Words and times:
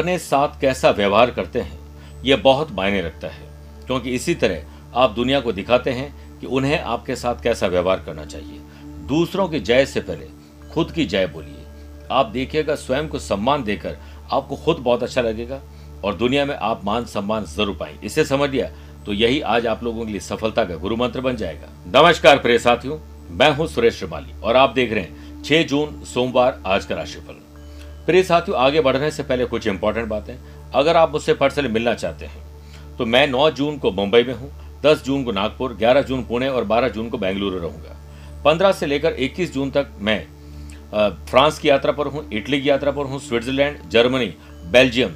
अपने 0.00 0.18
साथ 0.18 0.60
कैसा 0.60 0.90
व्यवहार 0.90 1.30
करते 1.30 1.60
हैं 1.60 1.78
यह 2.24 2.36
बहुत 2.36 2.70
मायने 2.72 3.00
रखता 3.02 3.28
है, 3.28 3.48
क्योंकि 3.86 4.10
इसी 4.10 4.34
तरह 4.34 4.98
आप 4.98 5.10
दुनिया 5.10 5.40
को 5.40 5.52
दिखाते 5.52 5.90
हैं 5.90 6.38
कि 6.40 6.46
उन्हें 6.48 6.78
आपके 6.80 7.16
साथ 7.16 7.42
कैसा 7.42 7.66
व्यवहार 7.66 8.00
करना 8.00 8.24
चाहिए। 8.24 8.60
दूसरों 9.08 9.48
की 9.48 9.60
जय 9.60 9.84
से 9.86 10.00
पहले 10.00 10.26
खुद 10.70 10.92
की 10.92 11.04
जय 11.06 11.26
बोलिए। 11.26 11.64
आप 12.10 12.26
देखिएगा, 12.28 12.74
स्वयं 12.76 13.08
को 13.08 13.18
सम्मान 13.18 13.64
देकर 13.64 13.96
आपको 14.30 14.56
खुद 14.56 14.76
बहुत 14.78 15.02
अच्छा 15.02 15.22
लगेगा 15.22 15.60
और 16.04 16.14
दुनिया 16.14 16.44
में 16.44 16.54
आप 16.54 16.84
मान 16.84 17.04
सम्मान 17.06 17.44
ज़रूर 17.46 17.76
पाएँगे। 17.76 18.06
इसे 18.06 18.24
समझ 18.24 18.50
लिया 18.50 18.70
तो 19.06 19.12
यही 19.14 19.40
आज 19.42 19.66
आप 19.66 19.84
लोगों 19.84 20.06
के 20.06 20.12
लिए 20.12 20.20
सफलता 20.22 20.64
का 20.64 20.76
गुरु 20.76 20.96
मंत्र 20.96 21.20
बन 21.20 21.36
जाएगा। 21.36 21.68
नमस्कार 21.94 22.38
प्रिय 22.38 22.58
साथियों, 22.60 22.98
मैं 23.30 23.50
हूँ 23.50 23.66
सुरेश 23.68 23.98
श्रीमाली 23.98 24.40
और 24.40 24.56
आप 24.56 24.72
देख 24.72 24.92
रहे 24.92 25.02
हैं 25.02 25.42
6 25.44 25.62
जून 25.64 26.02
सोमवार 26.04 26.60
आज 26.66 26.84
का 26.84 26.94
राशिफल। 26.94 27.39
प्रिय 28.10 28.22
साथियों, 28.22 28.58
आगे 28.58 28.80
बढ़ने 28.80 29.10
से 29.10 29.22
पहले 29.22 29.44
कुछ 29.46 29.66
इंपॉर्टेंट 29.66 30.08
बातें। 30.08 30.34
अगर 30.74 30.96
आप 30.96 31.12
मुझसे 31.12 31.34
पर्सनली 31.34 31.68
मिलना 31.68 31.92
चाहते 31.94 32.26
हैं 32.26 32.96
तो 32.98 33.06
मैं 33.06 33.26
9 33.28 33.50
जून 33.50 33.76
को 33.78 33.90
मुंबई 33.92 34.22
में 34.22 34.32
हूँ 34.34 34.50
10 34.82 35.04
जून 35.04 35.22
को 35.24 35.32
नागपुर 35.32 35.76
11 35.76 36.02
जून 36.02 36.24
पुणे 36.24 36.48
और 36.48 36.64
12 36.64 36.88
जून 36.88 37.08
को 37.08 37.18
बेंगलुरु 37.18 37.58
रहूँगा। 37.58 37.96
15 38.44 38.72
से 38.72 38.86
लेकर 38.86 39.14
21 39.20 39.52
जून 39.54 39.70
तक 39.70 39.92
मैं 40.00 40.18
फ्रांस 41.26 41.58
की 41.58 41.68
यात्रा 41.68 41.92
पर 41.92 42.06
हूँ, 42.06 42.28
इटली 42.32 42.60
की 42.62 42.68
यात्रा 42.68 42.90
पर 42.90 43.04
हूँ, 43.04 43.20
स्विट्जरलैंड, 43.20 43.78
जर्मनी, 43.90 44.34
बेल्जियम 44.66 45.14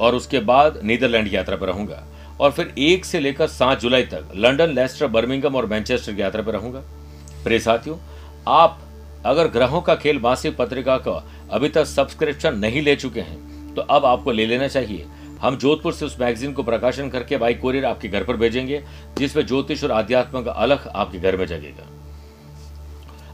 और 0.00 0.14
उसके 0.14 0.40
बाद 0.44 0.80
नीदरलैंड 0.84 1.28
की 1.30 1.36
यात्रा 1.36 1.56
पर 1.56 1.66
रहूँगा। 1.66 2.02
और 2.40 2.50
फिर 2.52 2.74
एक 2.80 3.04
से 3.04 3.20
लेकर 3.20 3.46
सात 3.48 3.80
जुलाई 3.80 4.02
तक 4.04 4.32
लंदन 4.36 4.74
लेस्टर, 4.74 5.06
बर्मिंगम 5.08 5.56
और 5.56 5.66
मैनचेस्टर 5.66 6.12
की 6.12 6.22
यात्रा 6.22 6.42
पर 6.42 6.52
रहूँगा। 6.52 6.84
प्रिय 7.44 7.58
साथियों, 7.60 7.98
आप 8.48 8.80
अगर 9.26 9.48
ग्रहों 9.48 9.80
का 9.80 9.94
खेल 9.94 10.18
मासिक 10.20 10.56
पत्रिका 10.56 10.96
का 10.98 11.12
अभी 11.50 11.68
तक 11.68 11.84
सब्सक्रिप्शन 11.84 12.58
नहीं 12.58 12.82
ले 12.82 12.94
चुके 12.96 13.20
हैं 13.20 13.74
तो 13.74 13.82
अब 13.82 14.04
आपको 14.04 14.32
ले 14.32 14.46
लेना 14.46 14.68
चाहिए। 14.68 15.06
हम 15.40 15.56
जोधपुर 15.56 15.92
से 15.92 16.04
उस 16.04 16.18
मैगजीन 16.20 16.52
को 16.52 16.62
प्रकाशन 16.62 17.08
करके 17.10 17.36
बाई 17.36 17.54
कोरियर 17.54 17.84
आपके 17.84 18.08
घर 18.08 18.24
पर 18.24 18.36
भेजेंगे, 18.36 18.82
जिसमें 19.18 19.46
ज्योतिष 19.46 19.82
और 19.84 19.90
अध्यात्म 19.90 20.42
का 20.42 20.52
अलग 20.52 20.86
आपके 20.88 21.18
घर 21.18 21.36
में 21.36 21.44
जगेगा। 21.46 21.86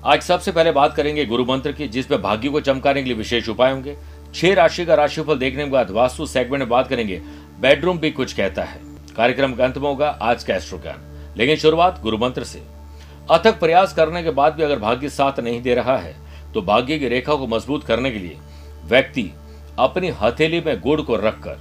आज 0.04 0.22
सबसे 0.22 0.52
पहले 0.52 0.72
बात 0.72 0.94
करेंगे 0.94 1.24
गुरु 1.26 1.44
मंत्र 1.44 1.72
की, 1.72 1.88
जिसमें 1.88 2.20
भाग्य 2.22 2.48
को 2.48 2.60
चमकाने 2.60 3.02
के 3.02 3.08
लिए 3.08 3.16
विशेष 3.16 3.48
उपाय 3.48 3.72
होंगे। 3.72 3.96
छह 4.34 4.54
राशि 4.54 4.84
का 4.84 4.94
राशिफल 4.94 5.38
देखने 5.38 5.64
के 5.64 5.70
बाद 5.70 5.90
वास्तु 5.90 6.26
सेगमेंट 6.26 6.60
में 6.60 6.68
बात 6.68 6.88
करेंगे। 6.88 7.20
बेडरूम 7.60 7.98
भी 7.98 8.10
कुछ 8.10 8.32
कहता 8.32 8.62
है। 8.64 8.80
कार्यक्रम 9.16 9.54
का 9.54 9.64
अंत 9.64 9.78
में 9.78 9.88
होगा 9.88 10.08
आज 10.22 10.44
का 10.44 10.54
एस्ट्रो 10.54 10.78
ज्ञान 10.78 11.34
लेकिन 11.36 11.56
शुरुआत 11.56 12.00
गुरु 12.02 12.18
मंत्र 12.18 12.44
से। 12.44 12.62
अथक 13.30 13.58
प्रयास 13.60 13.92
करने 13.94 14.22
के 14.22 14.30
बाद 14.30 14.54
भी 14.54 14.62
अगर 14.62 14.78
भाग्य 14.78 15.08
साथ 15.08 15.40
नहीं 15.40 15.60
दे 15.62 15.74
रहा 15.74 15.96
है 15.98 16.14
तो 16.54 16.62
भाग्य 16.62 16.98
की 16.98 17.08
रेखा 17.08 17.34
को 17.34 17.46
मज़बूत 17.46 17.84
करने 17.84 18.10
के 18.10 18.18
लिए 18.18 18.36
व्यक्ति 18.84 19.30
अपनी 19.78 20.08
हथेली 20.12 20.60
में 20.60 20.80
गुड़ 20.80 21.00
को 21.00 21.16
रखकर, 21.16 21.58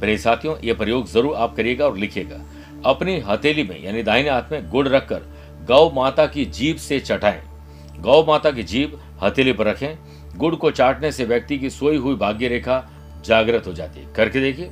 प्रिय 0.00 0.16
साथियों, 0.18 0.56
ये 0.58 0.74
प्रयोग 0.74 1.06
ज़रूर 1.06 1.34
आप 1.36 1.56
करिएगा 1.56 1.84
और 1.84 1.96
लिखिएगा। 1.96 2.40
अपनी 2.84 3.18
हथेली 3.20 3.62
में, 3.62 3.82
यानी 3.84 4.02
दाहिने 4.02 4.30
हाथ 4.30 4.52
में 4.52 4.68
गुड़ 4.70 4.86
रखकर 4.88 5.22
गौ 5.68 5.90
माता 5.90 6.26
की 6.26 6.44
जीभ 6.46 6.76
से 6.78 7.00
चटाएँ। 7.00 7.42
गौ 7.98 8.24
माता 8.24 8.50
की 8.50 8.62
जीभ 8.64 8.98
हथेली 9.22 9.52
पर 9.52 9.66
रखें। 9.66 9.96
गुड़ 10.36 10.54
को 10.54 10.70
चाटने 10.70 11.12
से 11.12 11.24
व्यक्ति 11.24 11.58
की 11.58 11.70
सोई 11.70 11.96
हुई 11.96 12.14
भाग्य 12.16 12.48
रेखा 12.48 12.82
जागृत 13.26 13.66
हो 13.66 13.72
जाती 13.72 14.00
है। 14.00 14.12
करके 14.14 14.40
देखिए। 14.40 14.70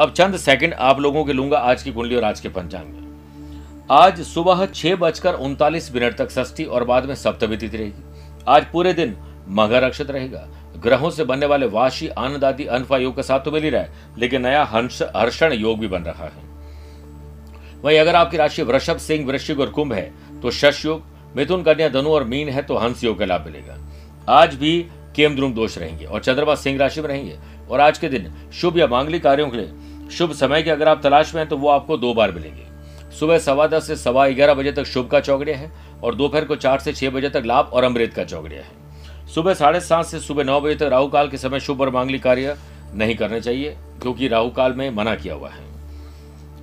अब 0.00 0.12
चंद 0.12 0.36
सेकंड 0.38 0.74
आप 0.74 1.00
लोगों 1.00 1.24
के 1.24 1.32
लूँगा 1.32 1.58
आज 1.60 1.82
की 1.82 1.92
कुंडली 1.92 2.16
और 2.16 2.24
आज 2.24 2.40
के 2.40 2.48
पंचांग 2.50 2.86
में। 2.86 3.09
आज 3.90 4.20
सुबह 4.22 4.64
छह 4.66 4.94
बजकर 4.96 5.34
उनतालीस 5.34 5.90
मिनट 5.94 6.16
तक 6.16 6.30
षष्ठी 6.30 6.64
और 6.64 6.84
बाद 6.84 7.04
में 7.04 7.14
सप्तमी 7.14 7.56
तिथि 7.56 7.76
रहेगी। 7.76 8.42
आज 8.48 8.66
पूरे 8.72 8.92
दिन 8.92 9.16
मगर 9.48 9.82
अक्षत 9.82 10.10
रहेगा। 10.10 10.46
ग्रहों 10.76 11.10
से 11.10 11.24
बनने 11.24 11.46
वाले 11.46 11.66
वाशी, 11.66 12.08
आनंद 12.08 12.44
आदि 12.44 12.64
अनफा 12.66 12.96
योग 12.96 13.16
का 13.16 13.22
साथ 13.22 13.40
तो 13.40 13.50
मिल 13.50 13.62
ही 13.62 13.70
रहा 13.70 13.82
है, 13.82 13.92
लेकिन 14.18 14.42
नया 14.42 14.62
हंस, 14.64 15.02
हर्षण 15.16 15.52
योग 15.52 15.78
भी 15.78 15.88
बन 15.88 16.02
रहा 16.02 16.24
है। 16.26 16.48
वहीं 17.82 17.98
अगर 17.98 18.14
आपकी 18.14 18.36
राशि 18.36 18.62
वृषभ, 18.62 18.96
सिंह, 18.98 19.26
वृश्चिक 19.26 19.60
और 19.60 19.70
कुंभ 19.70 19.92
है 19.92 20.40
तो 20.40 20.50
शश 20.52 20.84
योग, 20.84 21.02
मिथुन, 21.36 21.62
कन्या, 21.62 21.88
धनु 21.90 22.10
और 22.10 22.24
मीन 22.26 22.48
है 22.48 22.62
तो 22.62 22.76
हंस 22.76 23.04
योग 23.04 23.18
का 23.18 23.24
लाभ 23.24 23.46
मिलेगा। 23.46 23.78
आज 24.28 24.54
भी 24.54 24.80
केमद्रुम 25.16 25.54
दोष 25.54 25.78
रहेंगे 25.78 26.04
और 26.04 26.20
चंद्रमा 26.20 26.54
सिंह 26.56 26.78
राशि 26.78 27.00
में 27.00 27.08
रहेंगे। 27.08 27.38
और 27.70 27.80
आज 27.80 27.98
के 27.98 28.08
दिन 28.08 28.32
शुभ 28.52 28.78
या 28.78 28.86
मांगलिक 28.88 29.22
कार्यों 29.22 29.50
के 29.50 29.56
लिए 29.56 30.08
शुभ 30.10 30.32
समय 30.36 30.62
के 30.62 30.70
अगर 30.70 30.88
आप 30.88 31.02
तलाश 31.02 31.34
में 31.34 31.42
हैं 31.42 31.48
तो 31.48 31.56
वो 31.56 31.68
आपको 31.70 31.96
दो 31.96 32.14
बार 32.14 32.32
मिलेंगे। 32.32 32.69
सुबह 33.10 33.38
सवा 33.38 33.66
दस 33.66 33.86
से 33.86 33.96
सवा 33.96 34.26
ग्यारह 34.28 34.54
बजे 34.54 34.72
तक 34.72 34.84
शुभ 34.84 35.08
का 35.08 35.20
चौकड़िया 35.20 35.56
है 35.58 35.70
और 36.02 36.14
दोपहर 36.14 36.44
को 36.44 36.56
चार 36.56 36.78
से 36.78 36.92
छह 36.92 37.10
बजे 37.10 37.28
तक 37.28 37.42
लाभ 37.46 37.70
और 37.72 37.84
अमृत 37.84 38.14
का 38.14 38.24
चौकड़िया 38.24 38.62
है। 38.62 39.26
सुबह 39.26 39.54
साढ़े 39.54 39.80
सात 39.80 40.06
से 40.06 40.20
सुबह 40.20 40.44
नौ 40.44 40.60
बजे 40.60 40.74
तक 40.74 40.82
राहु 40.82 41.08
काल 41.08 41.28
के 41.28 41.36
समय 41.36 41.60
शुभ 41.60 41.80
और 41.80 41.90
मांगलिक 41.90 42.22
कार्य 42.22 42.56
नहीं 42.94 43.14
करने 43.16 43.40
चाहिए, 43.40 43.76
क्योंकि 44.02 44.28
राहु 44.28 44.50
काल 44.50 44.72
में 44.72 44.88
मना 44.90 45.14
किया 45.14 45.34
हुआ 45.34 45.48
है। 45.48 45.64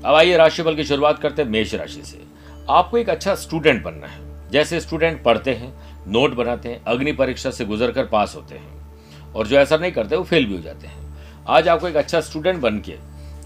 अब 0.06 0.16
आइए 0.16 0.38
राशिफल 0.38 0.76
की 0.76 0.84
शुरुआत 0.84 1.20
करते 1.20 1.42
हैं 1.42 1.50
मेष 1.50 1.74
राशि 1.76 2.02
से। 2.04 2.22
आपको 2.70 2.98
एक 2.98 3.10
अच्छा 3.10 3.36
स्टूडेंट 3.36 3.84
बनना 3.84 4.08
है। 4.08 4.50
जैसे 4.52 4.80
स्टूडेंट 4.80 5.24
पढ़ते 5.24 5.54
हैं, 5.54 5.74
नोट 6.08 6.34
बनाते 6.36 6.70
हैं, 6.70 6.84
अग्नि 6.86 7.12
परीक्षा 7.12 7.52
से 7.52 7.66
गुजर 7.66 7.92
कर 7.92 8.06
पास 8.06 8.36
होते 8.36 8.56
हैं 8.56 9.34
और 9.34 9.48
जो 9.48 9.58
ऐसा 9.58 9.78
नहीं 9.78 9.92
करते, 9.92 10.16
वो 10.16 10.24
फेल 10.24 10.46
भी 10.46 10.56
हो 10.56 10.62
जाते 10.62 10.88
हैं। 10.88 11.06
आज 11.48 11.68
आपको 11.68 11.88
एक 11.88 11.96
अच्छा 11.96 12.22
स्टूडेंट 12.22 12.60
बन 12.62 12.80
के 12.80 12.96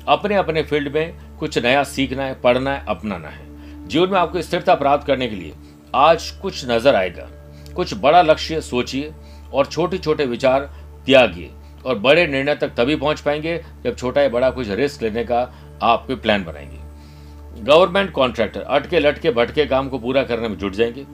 अपने 0.07 0.35
अपने 0.35 0.63
फ़ील्ड 0.63 0.93
में 0.93 1.37
कुछ 1.39 1.57
नया 1.57 1.83
सीखना 1.83 2.23
है, 2.23 2.39
पढ़ना 2.41 2.73
है, 2.73 2.83
अपनाना 2.87 3.27
है। 3.27 3.87
जीवन 3.87 4.09
में 4.09 4.19
आपको 4.19 4.41
स्थिरता 4.41 4.75
प्राप्त 4.75 5.07
करने 5.07 5.27
के 5.27 5.35
लिए 5.35 5.53
आज 5.95 6.29
कुछ 6.31 6.65
नज़र 6.69 6.95
आएगा। 6.95 7.27
कुछ 7.75 7.93
बड़ा 7.93 8.21
लक्ष्य 8.21 8.61
सोचिए 8.61 9.11
और 9.53 9.65
छोटे 9.65 9.97
छोटे 9.97 10.25
विचार 10.25 10.69
त्यागिए 11.05 11.49
और 11.85 11.97
बड़े 11.99 12.25
निर्णय 12.27 12.55
तक 12.55 12.73
तभी 12.77 12.95
पहुँच 12.95 13.19
पाएँगे 13.21 13.57
जब 13.83 13.95
छोटा 13.95 14.21
या 14.21 14.29
बड़ा 14.29 14.49
कुछ 14.49 14.69
रिस्क 14.69 15.03
लेने 15.03 15.23
का 15.23 15.41
आप 15.83 16.05
कोई 16.07 16.15
प्लान 16.15 16.43
बनाएँगे। 16.43 17.63
गवर्नमेंट 17.63 18.11
कॉन्ट्रैक्टर 18.11 18.61
अटके 18.61 18.99
लटके 18.99 19.31
भटके 19.31 19.65
काम 19.65 19.89
को 19.89 19.99
पूरा 19.99 20.23
करने 20.23 20.47
में 20.47 20.57
जुट 20.57 20.73
जाएँगे। 20.73 21.05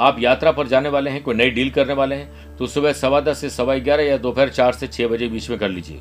आप 0.00 0.16
यात्रा 0.20 0.52
पर 0.52 0.66
जाने 0.66 0.88
वाले 0.88 1.10
हैं, 1.10 1.22
कोई 1.22 1.34
नई 1.34 1.50
डील 1.50 1.70
करने 1.70 1.92
वाले 1.92 2.14
हैं 2.14 2.56
तो 2.56 2.66
सुबह 2.66 2.92
सवा 2.92 3.20
दस 3.20 3.38
से 3.38 3.50
सवा 3.50 3.74
ग्यारह 3.76 4.04
या 4.04 4.16
दोपहर 4.18 4.48
चार 4.48 4.72
से 4.72 4.86
छह 4.86 5.06
बजे 5.08 5.28
बीच 5.28 5.48
में 5.50 5.58
कर 5.58 5.68
लीजिए। 5.68 6.00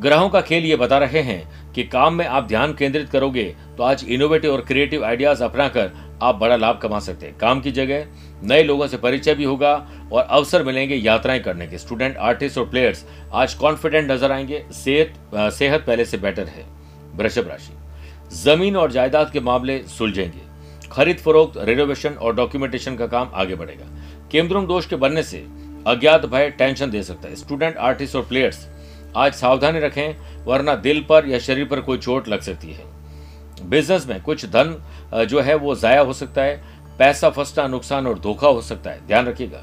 ग्रहों 0.00 0.28
का 0.30 0.40
खेल 0.40 0.64
ये 0.64 0.76
बता 0.76 0.98
रहे 0.98 1.20
हैं 1.22 1.72
कि 1.72 1.82
काम 1.84 2.14
में 2.14 2.24
आप 2.26 2.46
ध्यान 2.48 2.72
केंद्रित 2.74 3.08
करोगे 3.10 3.44
तो 3.76 3.82
आज 3.82 4.04
इनोवेटिव 4.08 4.52
और 4.52 4.60
क्रिएटिव 4.60 5.04
आइडियाज़ 5.04 5.42
अपनाकर 5.44 5.90
आप 6.22 6.34
बड़ा 6.34 6.56
लाभ 6.56 6.78
कमा 6.82 6.98
सकते 6.98 7.26
हैं। 7.26 7.36
काम 7.38 7.60
की 7.60 7.70
जगह 7.70 8.06
नए 8.42 8.62
लोगों 8.62 8.86
से 8.86 8.96
परिचय 8.96 9.34
भी 9.34 9.44
होगा 9.44 9.72
और 10.12 10.22
अवसर 10.22 10.62
मिलेंगे 10.62 10.94
यात्राएँ 10.94 11.40
करने 11.40 11.66
के। 11.66 11.78
स्टूडेंट 11.78 12.16
आर्टिस्ट 12.18 12.58
और 12.58 12.68
प्लेयर्स 12.70 13.04
आज 13.32 13.54
कॉन्फिडेंट 13.54 14.10
नज़र 14.10 14.32
आएँगे। 14.32 14.64
सेहत 14.74 15.52
सेहत 15.52 15.84
पहले 15.86 16.04
से 16.04 16.18
बेटर 16.18 16.46
है। 16.46 16.64
वृषभ 17.16 17.48
राशि। 17.48 17.72
ज़मीन 18.36 18.76
और 18.76 18.92
जायदाद 18.92 19.30
के 19.30 19.40
मामले 19.42 19.78
सुलझेंगे। 19.88 20.48
खरीद 20.92 21.18
फरोख्त 21.18 21.58
रेनोवेशन 21.58 22.10
और 22.12 22.34
डॉक्यूमेंटेशन 22.36 22.96
का 22.96 23.06
काम 23.06 23.30
आगे 23.34 23.54
बढ़ेगा। 23.54 23.94
केंद्रों 24.32 24.66
दोष 24.66 24.86
के 24.86 24.96
बनने 24.96 25.22
से 25.22 25.46
अज्ञात 25.86 26.26
भय 26.26 26.50
टेंशन 26.50 26.90
दे 26.90 27.02
सकता 27.02 27.28
है। 27.28 27.36
स्टूडेंट 27.36 27.76
आर्टिस्ट 27.78 28.16
और 28.16 28.22
प्लेयर्स 28.22 28.68
आज 29.16 29.34
सावधानी 29.34 29.80
रखें, 29.80 30.44
वरना 30.44 30.74
दिल 30.76 31.04
पर 31.08 31.26
या 31.26 31.38
शरीर 31.38 31.64
पर 31.64 31.80
कोई 31.80 31.98
चोट 31.98 32.28
लग 32.28 32.40
सकती 32.40 32.72
है। 32.72 32.84
बिज़नेस 33.62 34.06
में 34.06 34.20
कुछ 34.22 34.44
धन 34.46 34.76
जो 35.24 35.40
है 35.40 35.54
वो 35.56 35.74
जाया 35.76 36.00
हो 36.00 36.12
सकता 36.12 36.42
है, 36.42 36.62
पैसा 36.98 37.30
फंसना, 37.30 37.66
नुकसान 37.66 38.06
और 38.06 38.18
धोखा 38.18 38.48
हो 38.48 38.60
सकता 38.62 38.90
है। 38.90 39.06
ध्यान 39.06 39.26
रखिएगा, 39.26 39.58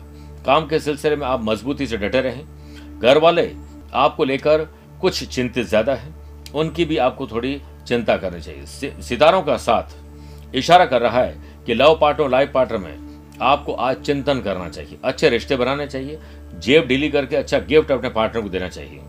काम 0.45 0.67
के 0.67 0.79
सिलसिले 0.79 1.15
में 1.15 1.25
आप 1.27 1.43
मजबूती 1.43 1.87
से 1.87 1.97
डटे 1.97 2.21
रहें। 2.21 2.99
घर 2.99 3.17
वाले 3.17 3.51
आपको 3.95 4.23
लेकर 4.25 4.67
कुछ 5.01 5.23
चिंतित 5.25 5.65
ज़्यादा 5.65 5.93
है, 5.93 6.13
उनकी 6.55 6.85
भी 6.85 6.97
आपको 6.99 7.27
थोड़ी 7.27 7.61
चिंता 7.87 8.17
करनी 8.17 8.41
चाहिए। 8.41 9.01
सितारों 9.01 9.41
का 9.41 9.57
साथ 9.57 10.55
इशारा 10.55 10.85
कर 10.85 11.01
रहा 11.01 11.21
है 11.21 11.63
कि 11.65 11.73
लव 11.73 11.97
पार्टनर 12.01 12.23
और 12.23 12.29
लाइफ 12.31 12.51
पार्टनर 12.53 12.77
में 12.77 13.37
आपको 13.41 13.73
आज 13.73 13.97
चिंतन 13.97 14.39
करना 14.41 14.69
चाहिए, 14.69 14.97
अच्छे 15.03 15.29
रिश्ते 15.29 15.55
बनाने 15.55 15.87
चाहिए, 15.87 16.19
जेब 16.55 16.87
डीली 16.87 17.09
करके 17.09 17.35
अच्छा 17.35 17.59
गिफ्ट 17.59 17.91
अपने 17.91 18.09
पार्टनर 18.09 18.41
को 18.41 18.49
देना 18.49 18.69
चाहिए। 18.69 19.01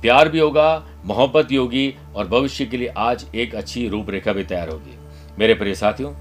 प्यार 0.00 0.28
भी 0.28 0.38
होगा, 0.38 0.86
मोहब्बत 1.04 1.46
भी 1.46 1.56
होगी 1.56 1.94
और 2.14 2.28
भविष्य 2.28 2.66
के 2.66 2.76
लिए 2.76 2.88
आज 2.88 3.26
एक 3.34 3.54
अच्छी 3.54 3.88
रूपरेखा 3.88 4.32
भी 4.32 4.44
तैयार 4.44 4.68
होगी। 4.68 4.94
मेरे 5.38 5.54
प्रिय 5.54 5.74
साथियों, 5.74 6.14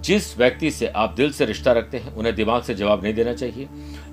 जिस 0.00 0.38
व्यक्ति 0.38 0.70
से 0.70 0.86
आप 0.86 1.14
दिल 1.14 1.32
से 1.32 1.44
रिश्ता 1.44 1.72
रखते 1.72 1.98
हैं, 1.98 2.14
उन्हें 2.14 2.34
दिमाग 2.34 2.62
से 2.62 2.74
जवाब 2.74 3.02
नहीं 3.02 3.14
देना 3.14 3.32
चाहिए। 3.32 3.68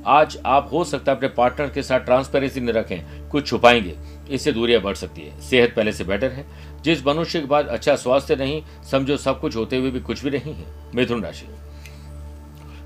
आज 0.08 0.38
आप 0.46 0.70
हो 0.74 0.84
सकता 0.84 1.12
है 1.12 1.18
अपने 1.18 1.30
पार्टनर 1.30 1.70
के 1.70 1.84
साथ 1.84 2.00
ट्रांसपेरेंसी 2.00 2.60
न 2.60 2.70
रखें, 2.70 3.30
कुछ 3.30 3.48
छुपाएँगे, 3.48 3.96
इससे 4.30 4.52
दूरियाँ 4.52 4.82
बढ़ 4.82 4.96
सकती 4.96 5.22
है। 5.22 5.42
सेहत 5.42 5.74
पहले 5.76 5.92
से 5.92 6.04
बेटर 6.04 6.32
है। 6.32 6.46
जिस 6.84 7.08
मनुष्य 7.08 7.40
के 7.40 7.46
बाद 7.46 7.68
अच्छा 7.68 7.96
स्वास्थ्य 7.96 8.36
नहीं, 8.36 8.64
समझो 8.92 9.18
सब 9.18 9.40
कुछ 9.40 9.56
होते 9.56 9.78
हुए 9.78 9.92
भी 9.92 10.00
कुछ 10.00 10.24
भी 10.24 10.30
नहीं 10.30 10.54
है। 10.54 10.66
मिथुन 10.96 11.24
राशि। 11.24 11.46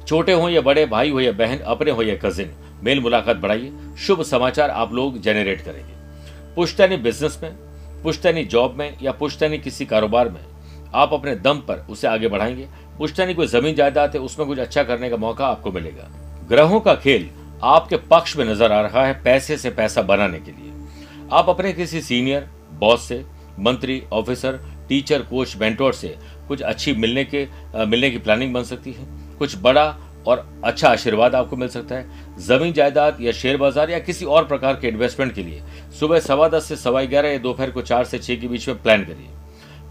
छोटे 0.08 0.34
हो 0.34 0.50
या 0.50 0.62
बड़े, 0.62 0.86
भाई 0.86 1.10
हो 1.10 1.20
या 1.20 1.32
बहन, 1.32 1.58
अपने 1.58 1.92
हो 1.92 2.02
या 2.02 2.16
कजिन 2.16 2.52
मेल 2.84 3.00
मुलाकात 3.00 3.38
बढ़ाइए। 3.38 3.74
शुभ 3.98 4.22
समाचार 4.22 4.70
आप 4.70 4.94
लोग 4.94 5.22
जेनरेट 5.22 5.62
करेंगे। 5.62 5.99
पुश्तैनी 6.56 6.98
बिज़नेस 6.98 7.40
में 7.44 7.52
पुश्तैनी 8.04 8.44
जॉब 8.44 8.76
में 8.76 8.98
या 9.02 9.12
पुश्तैनी 9.12 9.58
किसी 9.58 9.86
कारोबार 9.86 10.30
में 10.30 10.42
आप 10.96 11.14
अपने 11.14 11.36
दम 11.36 11.58
पर 11.58 11.86
उसे 11.90 12.08
आगे 12.08 12.28
बढ़ाएँगे। 12.28 12.68
पुश्तैनी 12.98 13.34
कोई 13.34 13.48
ज़मीन 13.48 13.76
जायदाद 13.76 14.16
है 14.16 14.22
उसमें 14.22 14.48
कुछ 14.48 14.60
अच्छा 14.60 14.84
करने 14.84 15.10
का 15.10 15.18
मौका 15.18 15.48
आपको 15.48 15.72
मिलेगा। 15.72 16.10
ग्रहों 16.50 16.80
का 16.80 16.96
खेल 16.96 17.30
आपके 17.64 17.98
पक्ष 18.10 18.36
में 18.38 18.46
नज़र 18.46 18.72
आ 18.72 18.82
रहा 18.82 19.06
है 19.06 19.22
पैसे 19.24 19.58
से 19.58 19.70
पैसा 19.70 20.02
बनाने 20.02 20.40
के 20.40 20.52
लिए। 20.52 20.72
आप 21.32 21.50
अपने 21.50 21.74
किसी 21.74 22.02
सीनियर 22.02 22.50
बॉस 22.80 23.08
से 23.08 23.24
मंत्री 23.60 24.02
ऑफिसर 24.14 24.60
टीचर 24.90 25.22
कोच 25.22 25.56
मेंटोर 25.58 25.94
से 25.94 26.16
कुछ 26.48 26.62
अच्छी 26.62 26.94
मिलने 26.94 27.24
के 27.26 27.48
आ, 27.76 27.86
मिलने 27.86 28.12
की 28.12 28.18
प्लानिंग 28.18 28.54
बन 28.54 28.64
सकती 28.64 28.92
है। 28.92 29.06
कुछ 29.38 29.58
बड़ा 29.58 29.90
और 30.28 30.46
अच्छा 30.64 30.90
आशीर्वाद 30.90 31.36
आपको 31.36 31.56
मिल 31.56 31.68
सकता 31.70 31.96
है। 31.96 32.38
ज़मीन 32.40 32.74
जायदाद 32.74 33.18
या 33.22 33.32
शेयर 33.32 33.58
बाज़ार 33.58 33.90
या 33.90 34.00
किसी 34.00 34.26
और 34.28 34.46
प्रकार 34.46 34.76
के 34.76 34.88
इन्वेस्टमेंट 34.88 35.34
के 35.34 35.44
लिए। 35.44 35.62
सुबह 36.00 36.20
सवा 36.20 36.48
दस 36.50 36.66
से 36.66 36.76
सवा 36.76 37.04
ग्यारह 37.04 37.30
या 37.30 37.38
दोपहर 37.40 37.72
को 37.72 37.82
चार 37.82 38.06
से 38.06 38.20
छह 38.20 38.36
के 38.36 38.48
बीच 38.48 38.68
में 38.68 38.82
प्लान 38.84 39.04
करिए। 39.04 39.30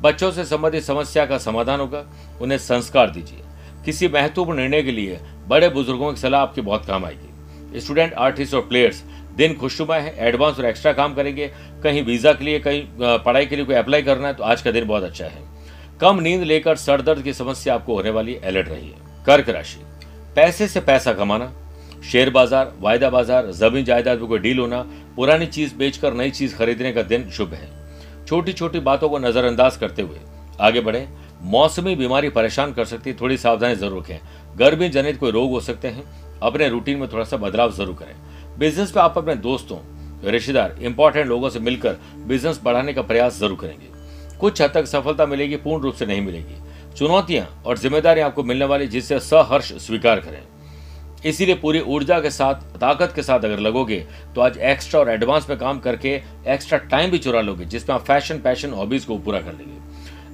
बच्चों 0.03 0.31
से 0.33 0.45
संबंधित 0.45 0.83
समस्या 0.85 1.27
का 1.27 1.39
समाधान 1.39 1.81
होगा। 1.81 2.05
उन्हें 2.41 2.59
संस्कार 2.59 3.11
दीजिए। 3.11 3.43
किसी 3.85 4.09
महत्वपूर्ण 4.09 4.59
निर्णय 4.59 4.83
के 4.83 4.93
लिए 4.93 5.19
बड़े 5.49 5.69
बुज़ुर्गों 5.69 6.13
की 6.13 6.21
सलाह 6.21 6.41
आपकी 6.41 6.61
बहुत 6.63 6.85
काम 6.87 7.05
आएगी। 7.05 7.81
स्टूडेंट 7.81 8.13
आर्टिस्ट 8.15 8.55
और 8.55 8.61
प्लेयर्स 8.61 9.03
दिन 9.37 9.55
खुशनुमा 9.55 9.97
है। 9.97 10.15
एडवांस 10.19 10.59
और 10.59 10.65
एक्स्ट्रा 10.67 10.93
काम 10.93 11.15
करेंगे। 11.15 11.51
कहीं 11.83 12.03
वीज़ा 12.05 12.33
के 12.33 12.45
लिए, 12.45 12.59
कहीं 12.61 12.87
पढ़ाई 13.01 13.47
के 13.47 13.57
लिए 13.57 13.65
कोई 13.65 13.75
अप्लाई 13.77 14.03
करना 14.03 14.29
है 14.29 14.35
तो 14.35 14.45
आज 14.45 14.63
का 14.63 14.71
दिन 14.71 14.87
बहुत 14.87 15.03
अच्छा 15.03 15.25
है। 15.25 15.43
कम 16.01 16.21
नींद 16.21 16.43
लेकर 16.45 16.77
सर 16.77 17.03
दर्द 17.03 17.23
की 17.23 17.33
समस्या 17.35 17.75
आपको 17.75 17.95
होने 17.95 18.11
वाली 18.11 18.37
अलर्ट 18.37 18.69
रही 18.69 18.89
है 18.89 19.25
कर्क 19.27 19.49
राशि। 19.49 19.81
पैसे 20.37 20.69
से 20.69 20.81
पैसा 20.81 21.13
कमाना, 21.13 21.53
शेयर 22.03 22.31
बाज़ार, 22.31 22.73
वायदा 22.81 23.11
बाज़ार, 23.11 23.51
ज़मीन 23.53 23.85
जायदाद 23.85 24.19
में 24.19 24.29
कोई 24.29 24.39
डील 24.39 24.59
होना, 24.59 24.81
पुरानी 25.17 25.47
चीज़ 25.49 25.75
बेचकर 25.75 26.15
नई 26.15 26.31
चीज़ 26.31 26.57
खरीदने 26.57 26.93
का 26.93 27.03
दिन 27.05 27.29
शुभ 27.31 27.55
है। 27.55 27.69
छोटी 28.27 28.53
छोटी 28.53 28.81
बातों 28.81 29.09
को 29.09 29.19
नजरअंदाज 29.19 29.77
करते 29.77 30.03
हुए 30.03 30.21
आगे 30.61 30.81
बढ़े। 30.81 31.07
मौसमी 31.43 31.95
बीमारी 31.97 32.29
परेशान 32.29 32.73
कर 32.73 32.85
सकती 32.85 33.11
है, 33.11 33.17
थोड़ी 33.21 33.37
सावधानी 33.37 33.75
ज़रूर 33.75 33.99
रखें। 33.99 34.19
गर्मी 34.57 34.89
जनित 34.89 35.19
कोई 35.19 35.31
रोग 35.31 35.51
हो 35.51 35.61
सकते 35.61 35.89
हैं, 35.89 36.05
अपने 36.43 36.69
रूटीन 36.69 36.99
में 36.99 37.09
थोड़ा 37.13 37.25
सा 37.25 37.37
बदलाव 37.37 37.73
ज़रूर 37.73 37.97
करें। 37.97 38.15
बिज़नेस 38.59 38.97
में 38.97 39.03
आप 39.03 39.19
अपने 39.19 39.35
दोस्तों, 39.37 39.79
रिश्तेदार 40.25 40.77
इंपॉर्टेंट 40.81 41.27
लोगों 41.29 41.51
से 41.51 41.61
मिलकर 41.61 41.97
बिज़नेस 42.27 42.61
बढ़ाने 42.65 42.93
का 42.93 43.03
प्रयास 43.03 43.39
ज़रूर 43.39 43.59
करेंगे। 43.61 43.87
कुछ 44.41 44.63
हद 44.63 44.71
तक 44.71 44.87
सफलता 44.87 45.27
मिलेगी, 45.27 45.57
पूर्ण 45.57 45.83
रूप 45.83 45.95
से 45.95 46.07
नहीं 46.07 46.21
मिलेगी। 46.21 46.58
चुनौतियाँ 46.99 47.47
और 47.67 47.79
जिम्मेदारियाँ 47.79 48.29
आपको 48.29 48.43
मिलने 48.43 48.65
वाली, 48.65 48.87
जिससे 48.89 49.19
सहर्ष 49.21 49.73
स्वीकार 49.83 50.21
करें। 50.21 50.43
इसीलिए 51.27 51.55
पूरी 51.57 51.81
ऊर्जा 51.81 52.19
के 52.21 52.31
साथ, 52.31 52.55
ताकत 52.81 53.13
के 53.15 53.23
साथ 53.23 53.45
अगर 53.45 53.59
लगोगे 53.59 53.99
तो 54.35 54.41
आज 54.41 54.59
एक्स्ट्रा 54.61 55.01
और 55.01 55.09
एडवांस 55.11 55.49
में 55.51 55.59
काम 55.59 55.79
करके 55.79 56.15
एक्स्ट्रा 56.49 56.79
टाइम 56.81 57.11
भी 57.11 57.19
चुरा 57.19 57.41
लोगे, 57.41 57.65
जिसमें 57.65 57.95
आप 57.97 58.05
फ़ैशन 58.05 58.39
पैशन 58.39 58.73
हॉबीज 58.73 59.05
को 59.05 59.19
पूरा 59.19 59.41
कर 59.41 59.53
लेंगे। 59.53 59.77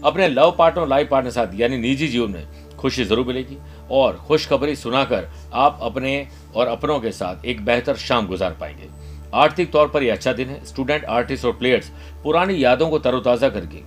अपने 0.05 0.29
लव 0.29 0.55
पार्टनर 0.59 0.83
और 0.83 0.89
लाइफ 0.89 1.09
पार्टनर 1.11 1.31
साथ, 1.31 1.55
यानी 1.55 1.79
निजी 1.79 2.09
जीवन 2.09 2.31
में 2.31 2.77
खुशी 2.77 3.05
ज़रूर 3.05 3.27
मिलेगी 3.27 3.57
और 3.91 4.17
खुशखबरी 4.19 4.77
सुनाकर 4.77 5.29
आप 5.55 5.79
अपने 5.83 6.27
और 6.55 6.67
अपनों 6.67 6.99
के 7.01 7.13
साथ 7.13 7.45
एक 7.45 7.65
बेहतर 7.65 7.97
शाम 7.99 8.27
गुजार 8.27 8.57
पाएँगे। 8.61 8.89
आर्थिक 9.35 9.71
तौर 9.73 9.89
पर 9.89 10.03
यह 10.03 10.13
अच्छा 10.13 10.33
दिन 10.33 10.49
है। 10.49 10.65
स्टूडेंट 10.65 11.05
आर्टिस्ट 11.05 11.45
और 11.45 11.53
प्लेयर्स 11.53 11.91
पुरानी 12.25 12.63
यादों 12.65 12.89
को 12.91 12.99
तरोताजा 13.01 13.49
करके 13.49 13.83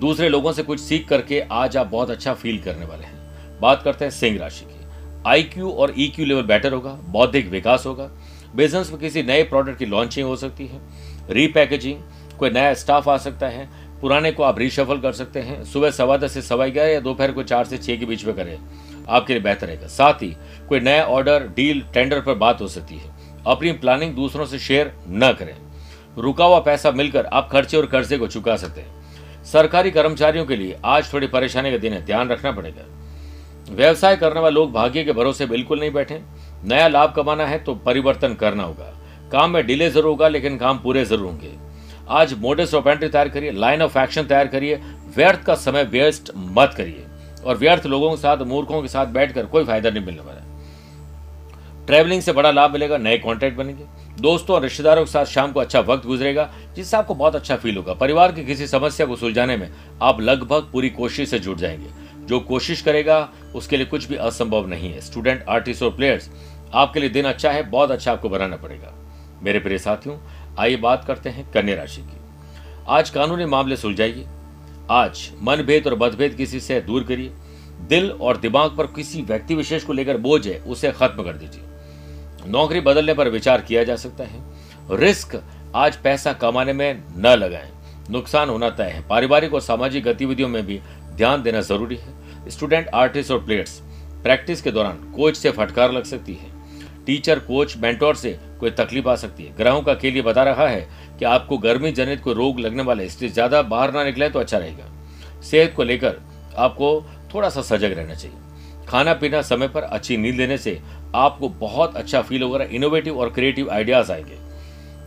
दूसरे 0.00 0.28
लोगों 0.28 0.52
से 0.52 0.62
कुछ 0.62 0.80
सीख 0.80 1.08
करके 1.08 1.40
आज 1.40 1.76
आप 1.76 1.86
बहुत 1.86 2.10
अच्छा 2.10 2.34
फील 2.34 2.58
करने 2.58 2.86
वाले 2.86 3.04
हैं। 3.04 3.60
बात 3.60 3.82
करते 3.82 4.04
हैं 4.04 4.12
सिंह 4.12 4.38
राशि 4.38 4.64
की। 4.64 4.86
आईक्यू 5.26 5.70
और 5.70 5.94
ईक्यू 5.98 6.26
लेवल 6.26 6.42
बेटर 6.42 6.72
होगा, 6.72 6.92
बौद्धिक 6.92 7.48
विकास 7.48 7.86
होगा। 7.86 8.10
बिज़नेस 8.56 8.90
में 8.90 9.00
किसी 9.00 9.22
नए 9.22 9.42
प्रोडक्ट 9.42 9.78
की 9.78 9.86
लॉन्चिंग 9.86 10.26
हो 10.26 10.36
सकती 10.36 10.66
है। 10.66 10.80
रीपैकेजिंग 11.30 12.02
कोई 12.38 12.50
नया 12.50 12.74
स्टाफ 12.74 13.08
आ 13.08 13.16
सकता 13.16 13.48
है। 13.48 13.68
पुराने 14.00 14.32
को 14.32 14.42
आप 14.42 14.58
रिशफल 14.58 14.98
कर 14.98 15.12
सकते 15.12 15.40
हैं। 15.40 15.64
सुबह 15.64 15.90
सवा 15.90 16.16
दस 16.16 16.32
से 16.32 16.42
सवा 16.42 16.66
ग्यारह 16.66 16.90
या 16.90 17.00
दोपहर 17.00 17.32
को 17.32 17.42
चार 17.42 17.64
से 17.64 17.78
छह 17.78 17.96
के 17.96 18.06
बीच 18.06 18.24
में 18.24 18.36
करें। 18.36 18.58
आपके 19.08 19.32
लिए 19.32 19.42
बेहतर 19.42 19.66
रहेगा। 19.66 19.86
साथ 19.86 20.14
ही 20.14 20.36
कोई 20.68 20.80
नया 20.80 21.04
ऑर्डर 21.04 21.48
डील 21.56 21.80
टेंडर 21.94 22.20
पर 22.20 22.34
बात 22.34 22.60
हो 22.60 22.68
सकती 22.68 22.94
है। 22.94 23.10
अपनी 23.46 23.72
प्लानिंग 23.72 24.14
दूसरों 24.14 24.46
से 24.46 24.58
शेयर 24.58 24.92
न 25.08 25.36
करें। 25.38 25.56
रुका 26.18 26.44
हुआ 26.44 26.58
पैसा 26.58 26.90
मिलकर 26.90 27.26
आप 27.26 27.48
खर्चे 27.52 27.76
और 27.76 27.86
कर्जे 27.86 28.18
को 28.18 28.26
चुका 28.26 28.56
सकते 28.56 28.80
हैं। 28.80 28.99
सरकारी 29.44 29.90
कर्मचारियों 29.90 30.44
के 30.46 30.56
लिए 30.56 30.78
आज 30.84 31.12
थोड़ी 31.12 31.26
परेशानी 31.26 31.70
का 31.70 31.76
दिन 31.76 31.92
है, 31.92 32.04
ध्यान 32.06 32.28
रखना 32.28 32.52
पड़ेगा। 32.52 32.86
व्यवसाय 33.70 34.16
करने 34.16 34.40
वाले 34.40 34.54
लोग 34.54 34.72
भाग्य 34.72 35.04
के 35.04 35.12
भरोसे 35.12 35.46
बिल्कुल 35.46 35.80
नहीं 35.80 35.90
बैठे। 35.90 36.20
नया 36.64 36.88
लाभ 36.88 37.12
कमाना 37.16 37.46
है 37.46 37.58
तो 37.58 37.74
परिवर्तन 37.76 38.34
करना 38.34 38.62
होगा। 38.62 38.92
काम 39.32 39.50
में 39.50 39.66
डिले 39.66 39.90
ज़रूर 39.90 40.04
होगा, 40.04 40.28
लेकिन 40.28 40.56
काम 40.58 40.78
पूरे 40.78 41.04
ज़रूर 41.04 41.26
होंगे। 41.26 41.52
आज 42.10 42.32
मोडस 42.34 42.74
ऑफ़ 42.74 42.88
एंट्री 42.88 43.08
तैयार 43.08 43.28
करिए 43.28 43.50
लाइन 43.52 43.82
ऑफ़ 43.82 43.98
एक्शन 43.98 44.24
तैयार 44.24 44.46
करिए, 44.46 44.80
व्यर्थ 45.16 45.44
का 45.44 45.54
समय 45.56 45.84
वेस्ट 45.84 46.30
मत 46.36 46.74
करिए। 46.76 47.04
और 47.44 47.56
व्यर्थ 47.56 47.86
लोगों 47.86 48.10
के 48.10 48.16
साथ, 48.16 48.36
मूर्खों 48.38 48.82
के 48.82 48.88
साथ 48.88 49.06
बैठकर 49.08 49.46
कोई 49.46 49.64
फ़ायदा 49.64 49.90
नहीं 49.90 50.04
मिलने 50.04 50.22
वाला। 50.22 50.40
ट्रैवलिंग 51.86 52.22
से 52.22 52.32
बड़ा 52.32 52.50
लाभ 52.50 52.72
मिलेगा, 52.72 52.96
नए 52.98 53.18
कॉन्टैक्ट 53.18 53.56
बनेंगे। 53.56 53.84
दोस्तों 54.20 54.56
और 54.56 54.62
रिश्तेदारों 54.62 55.04
के 55.04 55.10
साथ 55.10 55.24
शाम 55.24 55.52
को 55.52 55.60
अच्छा 55.60 55.80
वक्त 55.80 56.06
गुजरेगा, 56.06 56.52
जिससे 56.76 56.96
आपको 56.96 57.14
बहुत 57.14 57.34
अच्छा 57.34 57.56
फील 57.56 57.76
होगा। 57.76 57.94
परिवार 57.94 58.32
की 58.32 58.44
किसी 58.44 58.66
समस्या 58.66 59.06
को 59.06 59.16
सुलझाने 59.16 59.56
में 59.56 59.70
आप 60.02 60.20
लगभग 60.20 60.68
पूरी 60.72 60.90
कोशिश 60.90 61.28
से 61.28 61.38
जुट 61.38 61.56
जाएँगे। 61.56 61.90
जो 62.26 62.40
कोशिश 62.40 62.82
करेगा, 62.82 63.28
उसके 63.54 63.76
लिए 63.76 63.86
कुछ 63.86 64.08
भी 64.08 64.16
असंभव 64.16 64.66
नहीं 64.66 64.92
है। 64.92 65.00
स्टूडेंट 65.00 65.44
आर्टिस्ट 65.48 65.82
और 65.82 65.90
प्लेयर्स 65.90 66.30
आपके 66.74 67.00
लिए 67.00 67.08
दिन 67.08 67.24
अच्छा 67.24 67.50
है, 67.50 67.62
बहुत 67.62 67.90
अच्छा 67.90 68.12
आपको 68.12 68.28
बनाना 68.28 68.56
पड़ेगा। 68.56 68.94
मेरे 69.42 69.58
प्रिय 69.58 69.78
साथियों, 69.78 70.16
आइए 70.58 70.76
बात 70.76 71.04
करते 71.04 71.30
हैं 71.30 71.52
कन्या 71.52 71.74
राशि 71.74 72.00
की। 72.00 72.18
आज 72.88 73.10
कानूनी 73.10 73.44
मामले 73.44 73.76
सुलझाइए। 73.76 74.26
आज 74.90 75.30
मनभेद 75.42 75.86
और 75.86 75.98
मतभेद 75.98 76.34
किसी 76.34 76.60
से 76.60 76.80
दूर 76.80 77.04
करिए। 77.04 77.32
दिल 77.80 78.10
और 78.10 78.36
दिमाग 78.36 78.76
पर 78.76 78.86
किसी 78.86 79.22
व्यक्ति 79.22 79.54
विशेष 79.54 79.84
को 79.84 79.92
लेकर 79.92 80.16
बोझ 80.16 80.48
है, 80.48 80.60
उसे 80.60 80.92
खत्म 80.92 81.22
कर 81.22 81.32
दीजिए। 81.32 81.62
नौकरी 82.46 82.80
बदलने 82.80 83.14
पर 83.14 83.28
विचार 83.28 83.60
किया 83.60 83.84
जा 83.84 83.96
सकता 83.96 84.24
है। 84.24 84.98
रिस्क 84.98 85.42
आज 85.74 85.96
पैसा 85.96 86.32
कमाने 86.32 86.72
में 86.72 87.02
न 87.16 87.34
लगाएँ। 87.36 87.70
नुकसान 88.10 88.48
होना 88.50 88.70
तय 88.70 88.84
है। 88.84 89.06
पारिवारिक 89.08 89.54
और 89.54 89.60
सामाजिक 89.60 90.04
गतिविधियों 90.04 90.48
में 90.48 90.64
भी 90.66 90.80
ध्यान 91.16 91.42
देना 91.42 91.60
ज़रूरी 91.60 91.96
है। 91.96 92.50
स्टूडेंट, 92.50 92.88
आर्टिस्ट 92.88 93.30
और 93.30 93.44
प्लेयर्स, 93.44 93.80
प्रैक्टिस 94.22 94.62
के 94.62 94.70
दौरान 94.70 94.96
कोच 95.12 95.36
से 95.36 95.50
फटकार 95.50 95.92
लग 95.92 96.04
सकती 96.04 96.34
है। 96.34 96.50
टीचर, 97.06 97.38
कोच, 97.38 97.76
मेंटोर 97.76 98.16
से 98.16 98.38
कोई 98.60 98.70
तकलीफ़ 98.70 99.08
आ 99.08 99.14
सकती 99.16 99.44
है। 99.44 99.56
ग्रहों 99.56 99.82
का 99.82 99.94
खेल 99.94 100.16
ये 100.16 100.22
बता 100.22 100.42
रहा 100.42 100.66
है 100.68 100.88
कि 101.18 101.24
आपको 101.24 101.58
गर्मी 101.58 101.92
जनित 101.92 102.20
कोई 102.20 102.34
रोग 102.34 102.60
लगने 102.60 102.82
वाले 102.82 103.04
इसलिए 103.04 103.30
ज़्यादा 103.30 103.62
बाहर 103.62 103.92
ना 103.92 104.04
निकले 104.04 104.28
तो 104.30 104.38
अच्छा 104.38 104.58
रहेगा। 104.58 105.40
सेहत 105.42 105.72
को 105.76 105.82
लेकर 105.82 106.20
आपको 106.58 106.90
थोड़ा 107.34 107.48
सा 107.48 107.62
सजग 107.62 107.92
रहना 107.92 108.14
चाहिए। 108.14 108.36
खाना 108.90 109.12
पीना 109.14 109.40
समय 109.42 109.68
पर 109.68 109.82
अच्छी 109.82 110.16
नींद 110.16 110.36
लेने 110.36 110.58
से 110.58 110.80
आपको 111.14 111.48
बहुत 111.48 111.96
अच्छा 111.96 112.22
फील 112.22 112.42
होगा 112.42 112.64
इनोवेटिव 112.64 113.18
और 113.18 113.30
क्रिएटिव 113.30 113.70
आइडियाज़ 113.70 114.12
आएँगे। 114.12 114.38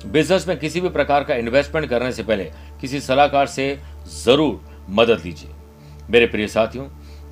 बिज़नेस 0.06 0.48
में 0.48 0.58
किसी 0.60 0.82
भी 0.82 0.90
प्रकार 0.90 1.24
का 1.24 1.36
इन्वेस्टमेंट 1.36 1.90
करने 1.90 2.12
से 2.12 2.24
पहले 2.24 2.44
किसी 2.82 3.00
सलाहकार 3.00 3.48
से 3.48 3.78
ज़रूर 4.16 4.86
मदद 4.90 5.22
लीजिए। 5.26 5.50
मेरे 6.10 6.26
प्रिय 6.26 6.48
साथियों, 6.48 6.88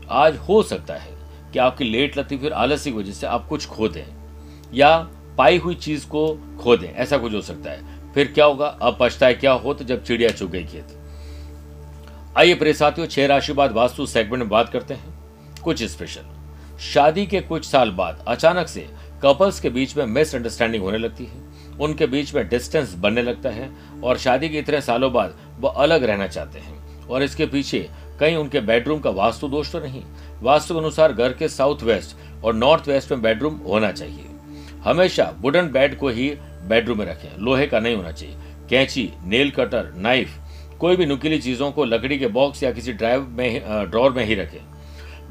आज 0.10 0.38
हो 0.40 0.62
सकता 0.64 0.94
है 0.94 1.14
कि 1.54 1.60
आपकी 1.60 1.84
लेट 1.84 2.18
लती 2.18 2.38
फिर 2.38 2.54
आलस्य 2.54 2.92
की 2.92 2.98
वजह 2.98 3.12
से 3.12 3.28
आप 3.28 3.48
कुछ 3.48 3.66
खो 3.68 3.88
दें 3.88 4.06
या 4.74 4.98
पाई 5.38 5.58
हुई 5.58 5.76
चीज़ 5.76 6.08
को 6.08 6.28
खो 6.60 6.78
दें, 6.78 6.88
ऐसा 6.88 7.18
कुछ 7.18 7.34
हो 7.34 7.42
सकता 7.42 7.72
है। 7.72 8.14
फिर 8.14 8.32
क्या 8.32 8.46
होगा? 8.46 8.68
अब 8.68 8.98
पछताए 9.00 9.34
क्या 9.34 9.52
हो 9.52 9.74
तो 9.74 9.84
जब 9.84 10.04
चिड़िया 10.04 10.30
चुग 10.30 10.52
गई 10.52 10.64
खेत। 10.64 10.98
आइए 12.38 12.56
प्रिय 12.56 12.74
साथियों, 12.74 13.08
छह 13.08 13.26
राशि 13.26 13.54
बाद 13.54 13.72
वास्तु 13.72 14.06
सेगमेंट 14.06 14.40
में 14.40 14.50
बात 14.50 14.70
करते 14.70 14.94
हैं। 14.94 15.20
कुछ 15.64 15.84
स्पेशल 15.84 16.31
शादी 16.82 17.26
के 17.26 17.40
कुछ 17.42 17.66
साल 17.66 17.90
बाद 17.92 18.24
अचानक 18.28 18.68
से 18.68 18.88
कपल्स 19.24 19.60
के 19.60 19.70
बीच 19.70 19.96
में 19.98 20.06
मिसअंडरस्टैंडिंग 20.06 20.84
होने 20.84 20.98
लगती 20.98 21.26
है। 21.26 21.78
उनके 21.80 22.06
बीच 22.08 22.34
में 22.36 22.48
डिस्टेंस 22.50 22.94
बनने 22.94 23.22
लगता 23.22 23.50
है 23.50 23.70
और 24.04 24.18
शादी 24.18 24.50
के 24.50 24.60
इतने 24.60 24.80
सालों 24.82 25.12
बाद 25.14 25.36
वो 25.60 25.68
अलग 25.68 26.04
रहना 26.04 26.28
चाहते 26.28 26.60
हैं। 26.60 27.08
और 27.08 27.24
इसके 27.24 27.46
पीछे 27.46 27.80
कहीं 28.20 28.36
उनके 28.36 28.60
बेडरूम 28.62 29.00
का 29.00 29.10
वास्तु 29.10 29.48
दोष 29.48 29.72
तो 29.72 29.80
नहीं। 29.80 30.02
वास्तु 30.42 30.74
के 30.74 30.80
अनुसार 30.80 31.14
घर 31.14 31.34
के 31.34 31.48
साउथ 31.48 31.84
वेस्ट 31.84 32.16
और 32.44 32.56
नॉर्थ 32.56 32.88
वेस्ट 32.88 33.12
में 33.12 33.22
बेडरूम 33.22 33.60
होना 33.68 33.92
चाहिए। 33.92 34.26
हमेशा 34.84 35.32
वुडन 35.40 35.72
बेड 35.72 35.98
को 35.98 36.10
ही 36.10 36.30
बेडरूम 36.68 37.00
में 37.00 37.06
रखें। 37.06 37.38
लोहे 37.38 37.68
का 37.68 37.80
नहीं 37.80 37.96
होना 37.96 38.12
चाहिए। 38.12 38.36
कैंची 38.70 39.10
नेल 39.24 39.52
कटर 39.52 39.94
नाइफ 39.98 40.38
कोई 40.80 40.96
भी 40.96 41.06
नुकीली 41.06 41.40
चीज़ों 41.40 41.72
को 41.72 41.86
लकड़ी 41.86 42.20
के 42.20 42.28
बॉक्स 42.30 42.64
या 42.64 42.72
किसी 42.72 42.94
ड्राइव 42.94 43.28
में 43.30 43.90
ड्रॉर 43.92 44.12
में 44.12 44.26
ही 44.26 44.36
रखें। 44.36 44.60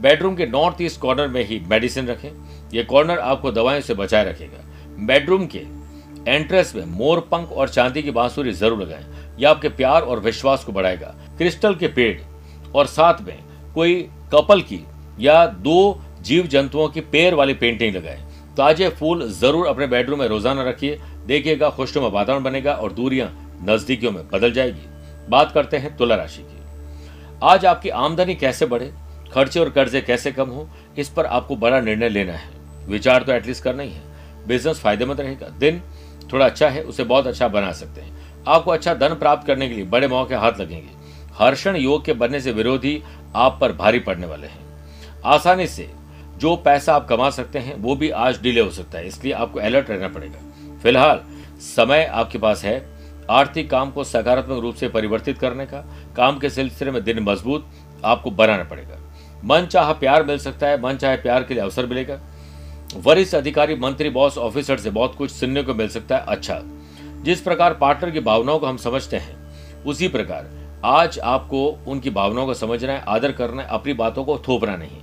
बेडरूम 0.00 0.34
के 0.36 0.46
नॉर्थ 0.46 0.80
ईस्ट 0.82 1.00
कॉर्नर 1.00 1.28
में 1.28 1.44
ही 1.44 1.60
मेडिसिन 1.70 2.06
रखें। 2.06 2.30
यह 2.74 2.84
कॉर्नर 2.84 3.18
आपको 3.18 3.50
दवाओं 3.52 3.80
से 3.80 3.94
बचाए 3.94 4.24
रखेगा। 4.24 4.64
बेडरूम 5.06 5.46
के 5.46 5.62
एंट्रेंस 6.26 6.74
में 6.76 6.84
मोर 6.88 7.20
पंख 7.32 7.52
और 7.52 7.68
चांदी 7.68 8.02
की 8.02 8.10
बांसुरी 8.10 8.52
ज़रूर 8.52 8.82
लगाएँ। 8.82 9.04
यह 9.40 9.50
आपके 9.50 9.68
प्यार 9.70 10.02
और 10.02 10.20
विश्वास 10.20 10.64
को 10.64 10.72
बढ़ाएगा। 10.72 11.14
क्रिस्टल 11.38 11.74
के 11.74 11.88
पेड़ 11.88 12.20
और 12.74 12.86
साथ 12.86 13.20
में 13.20 13.38
कोई 13.74 14.02
कपल 14.34 14.62
की 14.62 14.84
या 15.20 15.44
दो 15.46 16.00
जीव 16.22 16.46
जंतुओं 16.46 16.88
की 16.88 17.00
पेड़ 17.02 17.34
वाली 17.34 17.54
पेंटिंग 17.54 17.94
लगाएँ। 17.96 18.20
ताजे 18.56 18.88
फूल 18.90 19.28
ज़रूर 19.30 19.66
अपने 19.66 19.86
बेडरूम 19.86 20.18
में 20.18 20.26
रोज़ाना 20.28 20.62
रखिए। 20.62 20.98
देखिएगा 21.26 21.70
खुशनुमा 21.70 22.08
वातावरण 22.08 22.42
बनेगा 22.42 22.72
और 22.72 22.92
दूरियाँ 22.92 23.28
नजदीकियों 23.64 24.12
में 24.12 24.22
बदल 24.28 24.52
जाएगी। 24.52 25.28
बात 25.28 25.52
करते 25.52 25.76
हैं 25.76 25.96
तुला 25.96 26.14
राशि 26.14 26.42
की। 26.42 26.58
आज 27.42 27.66
आपकी 27.66 27.88
आमदनी 27.88 28.34
कैसे 28.34 28.66
बढ़े? 28.66 28.92
खर्चे 29.34 29.60
और 29.60 29.70
कर्जे 29.70 30.00
कैसे 30.00 30.32
कम 30.32 30.48
हो, 30.48 30.68
इस 30.98 31.08
पर 31.08 31.26
आपको 31.26 31.56
बड़ा 31.56 31.80
निर्णय 31.80 32.08
लेना 32.08 32.32
है। 32.32 32.50
विचार 32.86 33.22
तो 33.22 33.32
एटलीस्ट 33.32 33.64
करना 33.64 33.82
ही 33.82 33.90
है। 33.90 34.02
बिज़नेस 34.46 34.80
फ़ायदेमंद 34.80 35.20
रहेगा। 35.20 35.48
दिन 35.48 35.82
थोड़ा 36.32 36.46
अच्छा 36.46 36.68
है, 36.68 36.82
उसे 36.82 37.04
बहुत 37.04 37.26
अच्छा 37.26 37.48
बना 37.48 37.72
सकते 37.72 38.00
हैं। 38.00 38.42
आपको 38.48 38.70
अच्छा 38.70 38.94
धन 38.94 39.14
प्राप्त 39.14 39.46
करने 39.46 39.68
के 39.68 39.74
लिए 39.74 39.84
बड़े 39.84 40.08
मौके 40.08 40.34
हाथ 40.34 40.52
लगेंगे। 40.60 40.90
हर्षण 41.34 41.76
योग 41.76 42.04
के 42.04 42.12
बनने 42.12 42.40
से 42.40 42.52
विरोधी 42.52 43.02
आप 43.36 43.58
पर 43.60 43.72
भारी 43.72 43.98
पड़ने 43.98 44.26
वाले 44.26 44.46
हैं। 44.46 44.58
आसानी 45.24 45.66
से 45.66 45.90
जो 46.36 46.56
पैसा 46.56 46.94
आप 46.94 47.08
कमा 47.08 47.30
सकते 47.30 47.58
हैं, 47.58 47.74
वो 47.74 47.96
भी 47.96 48.10
आज 48.10 48.42
डिले 48.42 48.60
हो 48.60 48.70
सकता 48.70 48.98
है। 48.98 49.06
इसलिए 49.06 49.32
आपको 49.32 49.60
अलर्ट 49.60 49.90
रहना 49.90 50.08
पड़ेगा। 50.08 50.38
फ़िलहाल, 50.82 51.20
समय 51.60 52.04
आपके 52.04 52.38
पास 52.38 52.64
है। 52.64 52.86
आर्थिक 53.30 53.70
काम 53.70 53.90
को 53.90 54.04
सकारात्मक 54.04 54.58
रूप 54.58 54.74
से 54.74 54.88
परिवर्तित 54.88 55.38
करने 55.38 55.66
का, 55.66 55.80
काम 56.16 56.38
के 56.38 56.50
सिलसिले 56.50 56.90
में 56.90 57.04
दिन 57.04 57.20
मज़बूत 57.20 57.70
आपको 58.04 58.30
बनाना 58.30 58.64
पड़ेगा। 58.64 58.98
मन 59.44 59.66
चाह 59.66 59.92
प्यार 59.92 60.22
मिल 60.22 60.38
सकता 60.38 60.66
है, 60.66 60.80
मन 60.82 60.96
चाहे 60.96 61.16
प्यार 61.16 61.42
के 61.42 61.54
लिए 61.54 61.62
अवसर 61.62 61.86
मिलेगा। 61.86 62.20
वरिष्ठ 62.96 63.34
अधिकारी, 63.34 63.74
मंत्री 63.74 64.10
बॉस 64.10 64.38
ऑफिसर 64.38 64.76
से 64.76 64.90
बहुत 64.90 65.14
कुछ 65.14 65.30
सुनने 65.30 65.62
को 65.62 65.74
मिल 65.74 65.88
सकता 65.88 66.16
है। 66.16 66.24
अच्छा 66.28 66.60
जिस 67.22 67.40
प्रकार 67.40 67.74
पार्टनर 67.74 68.10
की 68.10 68.20
भावनाओं 68.20 68.58
को 68.58 68.66
हम 68.66 68.76
समझते 68.76 69.16
हैं, 69.16 69.36
उसी 69.84 70.08
प्रकार 70.08 70.48
आज 70.84 71.18
आपको 71.18 71.66
उनकी 71.86 72.10
भावनाओं 72.10 72.46
को 72.46 72.54
समझना 72.54 72.92
है, 72.92 73.04
आदर 73.08 73.32
करना 73.32 73.62
है, 73.62 73.68
अपनी 73.68 73.92
बातों 73.94 74.24
को 74.24 74.38
थोपना 74.38 74.76
नहीं। 74.76 74.98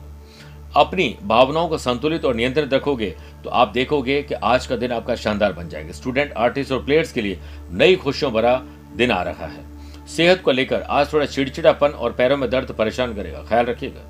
अपनी 0.76 1.16
भावनाओं 1.24 1.68
को 1.70 1.78
संतुलित 1.78 2.26
और 2.26 2.36
नियंत्रित 2.36 2.74
रखोगे 2.74 3.10
तो 3.44 3.50
आप 3.50 3.68
देखोगे 3.68 4.22
कि 4.24 4.34
आज 4.36 4.66
का 4.68 4.76
दिन 4.76 4.92
आपका 4.92 5.16
शानदार 5.16 5.54
बन 5.54 5.70
जाएगा। 5.70 5.92
स्टूडेंट 5.92 6.34
आर्टिस्ट 6.34 6.72
और 6.72 6.84
प्लेयर्स 6.86 7.12
के 7.12 7.22
लिए 7.22 7.40
नई 7.72 7.96
खुशियों 7.96 8.32
भरा 8.34 8.56
दिन 8.96 9.12
आ 9.12 9.22
रहा 9.24 9.46
है। 9.46 9.66
सेहत 10.08 10.42
को 10.42 10.52
लेकर 10.52 10.82
आज 10.82 11.12
थोड़ा 11.14 11.26
चिड़चिड़ापन 11.26 11.90
और 11.90 12.12
पैरों 12.12 12.38
में 12.38 12.50
दर्द 12.50 12.72
परेशान 12.72 13.16
करेगा। 13.16 13.44
ख्याल 13.50 13.66
रखिएगा। 13.66 14.02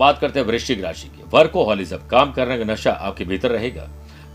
बात 0.00 0.18
करते 0.18 0.40
हैं 0.40 0.46
वृश्चिक 0.46 0.82
राशि 0.84 1.08
की। 1.08 1.22
वर्कोहॉलिज्म 1.32 1.96
काम 2.10 2.32
करने 2.32 2.58
का 2.58 2.64
नशा 2.64 2.92
आपके 2.92 3.24
भीतर 3.24 3.50
रहेगा। 3.50 3.88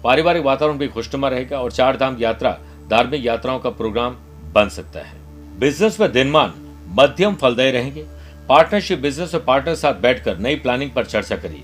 पारिवारिक 0.04 0.44
वातावरण 0.44 0.78
भी 0.78 0.88
खुशनुमा 0.88 1.28
रहेगा 1.28 1.60
और 1.60 1.72
चार 1.72 1.98
धाम 1.98 2.18
यात्रा, 2.20 2.58
धार्मिक 2.90 3.26
यात्राओं 3.26 3.60
का 3.60 3.70
प्रोग्राम 3.70 4.16
बन 4.54 4.70
सकता 4.70 5.00
है। 5.00 5.18
बिज़नेस 5.60 6.00
में 6.00 6.12
दिनमान, 6.12 6.54
मध्यम 6.90 7.36
फलदायी 7.36 7.72
रहेंगे। 7.72 8.06
पार्टनरशिप 8.50 9.00
बिज़नेस 9.00 9.34
में 9.34 9.46
पार्टनर 9.46 9.76
साथ 9.76 9.94
बैठकर 9.94 10.38
नई 10.38 10.56
प्लानिंग 10.56 10.92
पर 10.92 11.06
चर्चा 11.06 11.36
करिए। 11.36 11.64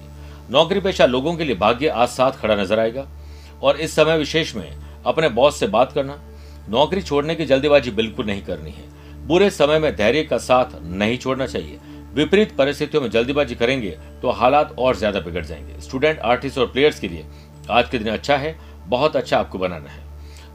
नौकरी 0.49 0.79
पेशा 0.79 1.05
लोगों 1.05 1.35
के 1.35 1.43
लिए 1.43 1.55
भाग्य 1.55 1.87
आज 1.87 2.07
साथ 2.07 2.31
खड़ा 2.31 2.55
नज़र 2.55 2.79
आएगा। 2.79 3.07
और 3.63 3.77
इस 3.77 3.95
समय 3.95 4.17
विशेष 4.17 4.55
में 4.55 4.71
अपने 5.05 5.29
बॉस 5.29 5.59
से 5.59 5.67
बात 5.67 5.91
करना। 5.91 6.17
नौकरी 6.69 7.01
छोड़ने 7.01 7.35
की 7.35 7.45
जल्दीबाजी 7.45 7.91
बिल्कुल 7.91 8.25
नहीं 8.25 8.41
करनी 8.41 8.71
है। 8.71 8.83
बुरे 9.27 9.49
समय 9.49 9.79
में 9.79 9.95
धैर्य 9.95 10.23
का 10.23 10.37
साथ 10.37 10.65
नहीं 10.83 11.17
छोड़ना 11.17 11.45
चाहिए। 11.45 11.79
विपरीत 12.13 12.55
परिस्थितियों 12.57 13.01
में 13.01 13.09
जल्दीबाजी 13.09 13.55
करेंगे 13.55 13.89
तो 14.21 14.29
हालात 14.31 14.75
और 14.79 14.95
ज़्यादा 14.95 15.19
बिगड़ 15.19 15.45
जाएँगे। 15.45 15.79
स्टूडेंट 15.81 16.19
आर्टिस्ट 16.19 16.57
और 16.57 16.65
प्लेयर्स 16.65 16.99
के 16.99 17.07
लिए 17.07 17.25
आज 17.69 17.89
के 17.89 17.97
दिन 17.97 18.07
अच्छा 18.07 18.37
है, 18.37 18.57
बहुत 18.87 19.15
अच्छा 19.15 19.37
आपको 19.39 19.57
बनाना 19.57 19.89
है। 19.89 20.03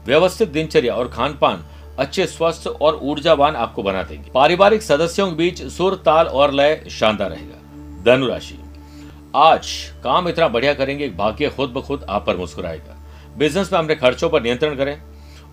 व्यवस्थित 0.05 0.49
दिनचर्या 0.49 0.95
और 0.95 1.07
खान 1.07 1.37
पान 1.37 1.63
अच्छे 1.99 2.25
स्वस्थ 2.27 2.67
और 2.67 2.99
ऊर्जावान 3.03 3.55
आपको 3.55 3.83
बना 3.83 4.03
देंगे। 4.03 4.31
पारिवारिक 4.31 4.81
सदस्यों 4.81 5.29
के 5.29 5.35
बीच 5.35 5.61
सुर, 5.63 5.95
ताल 5.95 6.27
और 6.27 6.53
लय 6.53 6.83
शानदार 6.89 7.29
रहेगा। 7.29 8.03
धनुराशि। 8.05 8.59
आज 9.35 9.67
काम 10.03 10.29
इतना 10.29 10.47
बढ़िया 10.47 10.73
करेंगे, 10.73 11.09
भाग्य 11.09 11.49
खुद 11.49 11.69
ब 11.69 11.81
खुद 11.81 12.05
आप 12.09 12.25
पर 12.25 12.37
मुस्कुराएगा। 12.37 12.95
बिज़नेस 13.37 13.71
में 13.73 13.79
अपने 13.79 13.95
खर्चों 13.95 14.29
पर 14.29 14.41
नियंत्रण 14.41 14.75
करें। 14.75 15.01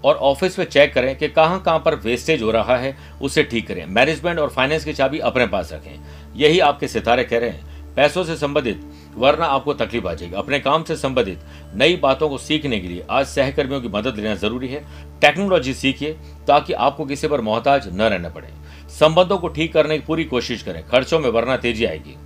और 0.04 0.14
ऑफ़िस 0.14 0.58
में 0.58 0.66
चेक 0.66 0.94
करें 0.94 1.16
कि 1.16 1.28
कहाँ 1.28 1.62
कहाँ 1.62 1.78
पर 1.78 1.94
वेस्टेज 1.94 2.42
हो 2.42 2.50
रहा 2.50 2.76
है, 2.76 2.96
उसे 3.22 3.42
ठीक 3.42 3.68
करें। 3.68 3.86
मैनेजमेंट 3.86 4.38
और 4.38 4.50
फाइनेंस 4.50 4.84
की 4.84 4.92
चाबी 4.92 5.18
अपने 5.18 5.46
पास 5.46 5.72
रखें। 5.72 6.00
यही 6.36 6.58
आपके 6.60 6.88
सितारे 6.88 7.24
कह 7.24 7.38
रहे 7.38 7.50
हैं। 7.50 7.94
पैसों 7.94 8.24
से 8.24 8.36
संबंधित, 8.36 8.80
वरना 9.16 9.46
आपको 9.46 9.74
तकलीफ़ 9.74 10.06
आ 10.06 10.14
जाएगी। 10.14 10.34
अपने 10.34 10.60
काम 10.60 10.82
से 10.82 10.96
संबंधित, 10.96 11.40
नई 11.74 11.96
बातों 11.96 12.28
को 12.28 12.38
सीखने 12.38 12.80
के 12.80 12.88
लिए 12.88 13.04
आज 13.10 13.26
सहकर्मियों 13.26 13.80
की 13.80 13.88
मदद 13.88 14.16
लेना 14.16 14.34
ज़रूरी 14.34 14.68
है। 14.68 14.84
टेक्नोलॉजी 15.20 15.74
सीखिए, 15.74 16.12
ताकि 16.46 16.72
आपको 16.72 17.04
किसी 17.04 17.28
पर 17.28 17.40
मोहताज 17.40 17.88
न 17.94 18.02
रहना 18.02 18.28
पड़े। 18.28 18.48
संबंधों 18.90 19.38
को 19.38 19.48
ठीक 19.48 19.72
करने 19.72 19.98
की 19.98 20.04
पूरी 20.06 20.24
कोशिश 20.24 20.62
करें। 20.62 20.82
खर्चों 20.88 21.20
में 21.20 21.28
वरना 21.30 21.56
तेज़ी 21.56 21.84
आएगी 21.84 22.16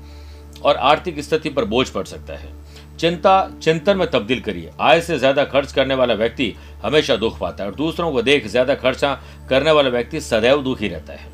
और 0.63 0.77
आर्थिक 0.77 1.21
स्थिति 1.21 1.49
पर 1.49 1.65
बोझ 1.65 1.89
पड़ 1.89 2.05
सकता 2.05 2.35
है। 2.35 2.49
चिंता, 3.01 3.51
चिंतन 3.63 3.97
में 3.97 4.07
तब्दील 4.11 4.41
करिए। 4.41 4.71
आय 4.81 5.01
से 5.01 5.19
ज़्यादा 5.19 5.45
खर्च 5.45 5.73
करने 5.73 5.95
वाला 5.95 6.15
व्यक्ति 6.15 6.55
हमेशा 6.83 7.17
दुख 7.17 7.39
पाता 7.39 7.65
है 7.65 7.71
और 7.71 7.77
दूसरों 7.77 8.11
को 8.13 8.23
देख 8.23 8.47
ज़्यादा 8.47 8.75
खर्चा 8.77 9.13
करने 9.51 9.71
वाला 9.71 9.91
व्यक्ति 9.91 10.21
सदैव 10.21 10.63
दुखी 10.63 10.89
रहता 10.89 11.13
है। 11.13 11.27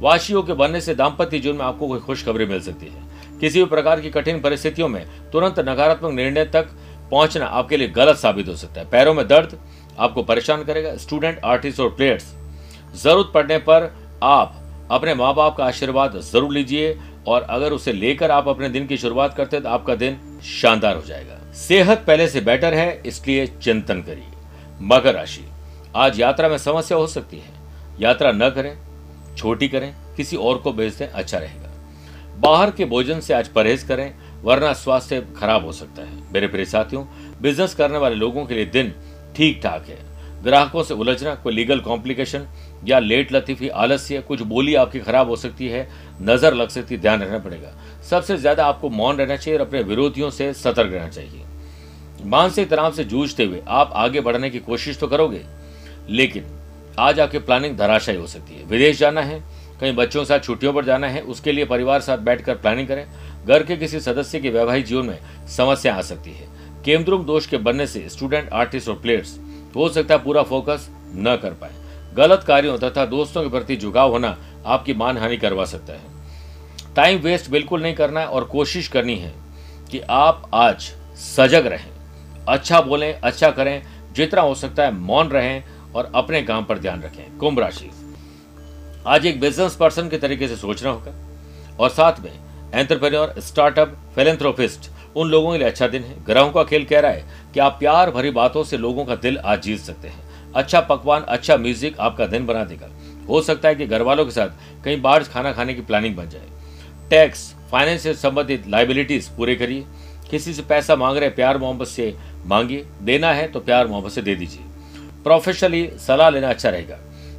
वाशियों 0.00 0.42
के 0.42 0.52
बनने 0.54 0.80
से 0.80 0.94
दाम्पत्य 0.94 1.38
जीवन 1.38 1.56
में 1.56 1.64
आपको 1.64 1.88
कोई 1.88 2.00
खुशखबरी 2.00 2.46
मिल 2.46 2.60
सकती 2.60 2.86
है। 2.86 3.38
किसी 3.40 3.58
भी 3.58 3.64
प्रकार 3.66 4.00
की 4.00 4.10
कठिन 4.10 4.40
परिस्थितियों 4.40 4.88
में 4.88 5.04
तुरंत 5.32 5.58
नकारात्मक 5.60 6.12
निर्णय 6.12 6.44
तक 6.46 6.68
पहुँचना 7.10 7.46
आपके 7.46 7.76
लिए 7.76 7.88
गलत 7.90 8.16
साबित 8.16 8.48
हो 8.48 8.54
सकता 8.56 8.80
है। 8.80 8.88
पैरों 8.90 9.14
में 9.14 9.26
दर्द 9.28 9.58
आपको 9.98 10.22
परेशान 10.22 10.64
करेगा। 10.64 10.96
स्टूडेंट, 10.96 11.38
आर्टिस्ट 11.44 11.80
और 11.80 11.88
प्लेयर्स, 11.90 12.34
ज़रूरत 12.94 13.30
पड़ने 13.34 13.58
पर 13.60 13.92
आप 14.24 14.54
अपने 14.90 15.14
माँ 15.14 15.34
बाप 15.34 15.56
का 15.56 15.64
आशीर्वाद 15.64 16.16
ज़रूर 16.22 16.52
लीजिए 16.52 16.96
और 17.28 17.42
अगर 17.42 17.72
उसे 17.72 17.92
लेकर 17.92 18.30
आप 18.30 18.48
अपने 18.48 18.68
दिन 18.68 18.86
की 18.86 18.96
शुरुआत 18.96 19.34
करते 19.36 19.56
हैं 19.56 19.62
तो 19.62 19.68
आपका 19.70 19.94
दिन 19.96 20.18
शानदार 20.42 20.96
हो 20.96 21.02
जाएगा। 21.02 21.52
सेहत 21.52 22.04
पहले 22.06 22.28
से 22.28 22.40
बेटर 22.40 22.74
है, 22.74 23.02
इसलिए 23.06 23.46
चिंतन 23.46 24.02
करिए। 24.02 24.24
मकर 24.80 25.14
राशि, 25.14 25.44
आज 25.96 26.20
यात्रा 26.20 26.48
में 26.48 26.58
समस्या 26.58 26.98
हो 26.98 27.06
सकती 27.06 27.36
है। 27.36 27.52
यात्रा 28.00 28.32
न 28.32 28.50
करें, 28.50 28.76
छोटी 29.36 29.68
करें, 29.68 29.94
किसी 30.16 30.36
और 30.36 30.58
को 30.58 30.72
भेज 30.72 30.94
दें 30.94 31.06
अच्छा 31.06 31.38
रहेगा। 31.38 31.70
बाहर 32.38 32.70
के 32.70 32.84
भोजन 32.84 33.20
से 33.20 33.34
आज 33.34 33.48
परहेज 33.48 33.82
करें, 33.82 34.14
वरना 34.42 34.72
स्वास्थ्य 34.72 35.20
खराब 35.36 35.64
हो 35.64 35.72
सकता 35.72 36.02
है। 36.02 36.32
मेरे 36.32 36.46
प्रिय 36.46 36.64
साथियों 36.64 37.04
बिज़नेस 37.42 37.74
करने 37.74 37.98
वाले 37.98 38.16
लोगों 38.16 38.44
के 38.46 38.54
लिए 38.54 38.66
दिन 38.66 38.92
ठीक 39.36 39.60
ठाक 39.62 39.88
है। 39.88 39.98
ग्राहकों 40.42 40.82
से 40.82 40.94
उलझना, 40.94 41.34
कोई 41.34 41.54
लीगल 41.54 41.80
कॉम्प्लिकेशन 41.80 42.46
या 42.84 42.98
लेट 42.98 43.32
लतीफी, 43.32 43.68
आलस्य, 43.68 44.20
कुछ 44.20 44.42
बोली 44.42 44.74
आपकी 44.74 45.00
खराब 45.00 45.28
हो 45.28 45.36
सकती 45.36 45.68
है, 45.68 45.88
नज़र 46.22 46.54
लग 46.54 46.68
सकती, 46.68 46.96
ध्यान 46.96 47.22
रखना 47.22 47.38
पड़ेगा। 47.38 47.72
सबसे 48.10 48.36
ज़्यादा 48.36 48.66
आपको 48.66 48.90
मौन 48.90 49.16
रहना 49.16 49.36
चाहिए 49.36 49.58
और 49.58 49.66
अपने 49.66 49.82
विरोधियों 49.84 50.30
से 50.30 50.52
सतर्क 50.54 50.92
रहना 50.92 51.08
चाहिए। 51.08 51.44
मानसिक 52.26 52.68
तनाव 52.70 52.92
से 52.92 53.04
जूझते 53.04 53.44
हुए 53.44 53.62
आप 53.68 53.92
आगे 53.96 54.20
बढ़ने 54.20 54.50
की 54.50 54.58
कोशिश 54.60 54.98
तो 54.98 55.06
करोगे, 55.06 55.44
लेकिन 56.10 56.44
आज 56.98 57.20
आपकी 57.20 57.38
प्लानिंग 57.40 57.76
धराशायी 57.78 58.18
हो 58.18 58.26
सकती 58.26 58.54
है। 58.54 58.64
विदेश 58.66 58.98
जाना 58.98 59.22
है, 59.22 59.42
कहीं 59.80 59.94
बच्चों 59.94 60.20
के 60.20 60.26
साथ 60.26 60.40
छुट्टियों 60.40 60.72
पर 60.72 60.84
जाना 60.84 61.08
है, 61.08 61.20
उसके 61.22 61.52
लिए 61.52 61.64
परिवार 61.66 62.00
साथ 62.00 62.18
बैठकर 62.20 62.54
प्लानिंग 62.56 62.88
करें। 62.88 63.06
घर 63.46 63.62
के 63.62 63.76
किसी 63.76 64.00
सदस्य 64.00 64.40
के 64.40 64.50
वैवाहिक 64.50 64.84
जीवन 64.86 65.06
में 65.06 65.46
समस्या 65.48 65.94
आ 65.94 66.00
सकती 66.02 66.32
है। 66.32 66.48
केमद्रुम 66.84 67.24
दोष 67.24 67.46
के 67.46 67.56
बनने 67.58 67.86
से 67.86 68.08
स्टूडेंट 68.08 68.48
आर्टिस्ट 68.52 68.88
और 68.88 68.94
प्लेयर्स 68.96 69.38
हो 69.76 69.88
सकता 69.88 70.14
है 70.14 70.24
पूरा 70.24 70.42
फोकस 70.44 70.88
न 71.06 71.36
कर 71.42 71.52
पाए। 71.52 71.72
गलत 72.16 72.44
कार्यों 72.46 72.78
तथा 72.78 73.04
दोस्तों 73.06 73.42
के 73.42 73.48
प्रति 73.48 73.76
झुकाव 73.76 74.10
होना 74.10 74.36
आपकी 74.66 74.94
मान 74.94 75.18
हानि 75.18 75.36
करवा 75.36 75.64
सकता 75.66 75.92
है। 75.92 76.17
टाइम 76.98 77.18
वेस्ट 77.18 77.50
बिल्कुल 77.50 77.82
नहीं 77.82 77.94
करना 77.94 78.20
है 78.20 78.26
और 78.26 78.44
कोशिश 78.44 78.86
करनी 78.88 79.14
है 79.16 79.32
कि 79.90 80.00
आप 80.10 80.50
आज 80.54 80.90
सजग 81.16 81.66
रहें 81.66 81.90
अच्छा 82.48 82.80
बोलें 82.80 83.12
अच्छा 83.12 83.50
करें, 83.50 83.82
जितना 84.12 84.40
हो 84.40 84.54
सकता 84.54 84.84
है 84.84 84.92
मौन 84.94 85.28
रहें 85.28 85.92
और 85.94 86.10
अपने 86.14 86.42
काम 86.42 86.64
पर 86.64 86.78
ध्यान 86.78 87.02
रखें। 87.02 87.38
कुंभ 87.38 87.60
राशि। 87.60 87.90
आज 89.06 89.26
एक 89.26 89.40
बिज़नेस 89.40 89.76
पर्सन 89.76 90.08
के 90.08 90.18
तरीके 90.18 90.48
से 90.48 90.56
सोचना 90.56 90.90
होगा 90.90 91.12
और 91.80 91.90
साथ 91.90 92.20
में 92.20 92.32
एंटरप्रेन्योर 92.74 93.34
स्टार्टअप 93.40 93.96
फिलेंथ्रोपिस्ट 94.14 94.90
उन 95.16 95.30
लोगों 95.30 95.52
के 95.52 95.58
लिए 95.58 95.68
अच्छा 95.68 95.88
दिन 95.88 96.02
है। 96.02 96.24
ग्रहों 96.24 96.50
का 96.50 96.64
खेल 96.64 96.84
कह 96.84 97.00
रहा 97.00 97.10
है 97.10 97.24
कि 97.54 97.60
आप 97.60 97.76
प्यार 97.80 98.10
भरी 98.10 98.30
बातों 98.32 98.64
से 98.64 98.78
लोगों 98.78 99.04
का 99.04 99.16
दिल 99.16 99.38
आज 99.38 99.62
जीत 99.62 99.80
सकते 99.80 100.08
हैं। 100.08 100.52
अच्छा 100.54 100.80
पकवान 100.82 101.22
अच्छा 101.22 101.56
म्यूज़िक 101.56 102.00
आपका 102.00 102.26
दिन 102.26 102.46
बना 102.46 102.64
देगा। 102.64 102.90
हो 103.28 103.42
सकता 103.42 103.68
है 103.68 103.74
कि 103.74 103.86
घर 103.86 104.02
वालों 104.02 104.24
के 104.24 104.30
साथ 104.32 104.82
कहीं 104.84 105.00
बाहर 105.02 105.24
खाना 105.24 105.52
खाने 105.52 105.74
की 105.74 105.80
प्लानिंग 105.82 106.16
बन 106.16 106.28
जाए। 106.28 106.56
टैक्स 107.10 107.54
फाइनेंस 107.70 108.02
से 108.02 108.12
संबंधित 108.14 108.66
लाइबिलिटीज 108.68 109.28
पूरे 109.28 109.54
करिए। 109.54 109.84
किसी 110.30 110.52
से 110.54 110.62
पैसा 110.62 110.96
मांग 110.96 111.16
रहे 111.16 111.28
प्यार 111.30 111.58
मोहब्बत 111.58 111.86
से 111.86 112.14
मांगिए। 112.46 112.84
देना 113.02 113.32
है 113.32 113.46
तो 113.48 113.60
प्यार 113.60 113.86
मोहब्बत 113.86 114.12
से 114.12 114.22
दे 114.22 114.34
दीजिए। 114.34 114.62
प्रोफेशनली 115.24 115.88
सलाह 115.98 116.30
लेना 116.30 116.48
अच्छा 116.48 116.68
रहेगा। 116.68 116.98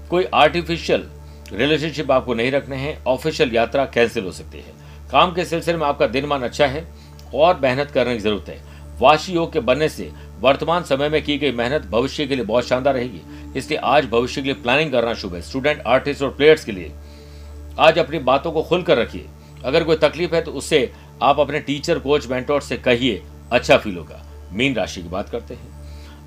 कोई 0.09 0.25
आर्टिफिशियल 0.33 1.07
रिलेशनशिप 1.53 2.11
आपको 2.11 2.33
नहीं 2.33 2.51
रखने 2.51 2.75
हैं। 2.75 3.03
ऑफिशियल 3.03 3.55
यात्रा 3.55 3.85
कैंसिल 3.85 4.23
हो 4.23 4.31
सकती 4.31 4.57
है। 4.57 4.73
काम 5.11 5.33
के 5.33 5.45
सिलसिले 5.45 5.77
में 5.77 5.85
आपका 5.87 6.07
दिन 6.07 6.25
मान 6.25 6.41
अच्छा 6.41 6.65
है। 6.65 6.87
और 7.35 7.59
मेहनत 7.59 7.91
करने 7.91 8.13
की 8.13 8.19
ज़रूरत 8.19 8.49
है। 8.49 8.61
वाशी 8.99 9.33
योग 9.33 9.51
के 9.53 9.59
बनने 9.59 9.89
से 9.89 10.11
वर्तमान 10.39 10.83
समय 10.83 11.09
में 11.09 11.21
की 11.23 11.37
गई 11.37 11.51
मेहनत 11.51 11.85
भविष्य 11.85 12.25
के 12.27 12.35
लिए 12.35 12.45
बहुत 12.45 12.67
शानदार 12.67 12.93
रहेगी। 12.93 13.21
इसलिए 13.57 13.79
आज 13.79 14.05
भविष्य 14.05 14.41
के 14.41 14.45
लिए 14.45 14.61
प्लानिंग 14.61 14.91
करना 14.91 15.13
शुभ 15.13 15.35
है। 15.35 15.41
स्टूडेंट 15.41 15.81
आर्टिस्ट 15.87 16.21
और 16.21 16.29
प्लेयर्स 16.29 16.65
के 16.65 16.71
लिए। 16.71 16.91
आज 17.79 17.99
अपनी 17.99 18.19
बातों 18.19 18.51
को 18.51 18.63
खुलकर 18.63 18.97
रखिए। 18.97 19.25
अगर 19.61 19.83
कोई 19.83 19.95
तकलीफ़ 19.97 20.35
है 20.35 20.41
तो 20.41 20.51
उससे 20.53 20.91
आप 21.23 21.39
अपने 21.39 21.59
टीचर 21.61 21.99
कोच 21.99 22.27
मेंटोर 22.27 22.61
से 22.61 22.77
कहिए 22.79 23.21
अच्छा 23.51 23.77
फील 23.77 23.97
होगा। 23.97 24.21
मीन 24.51 24.75
राशि 24.75 25.01
की 25.01 25.09
बात 25.09 25.29
करते 25.29 25.53
हैं। 25.53 25.77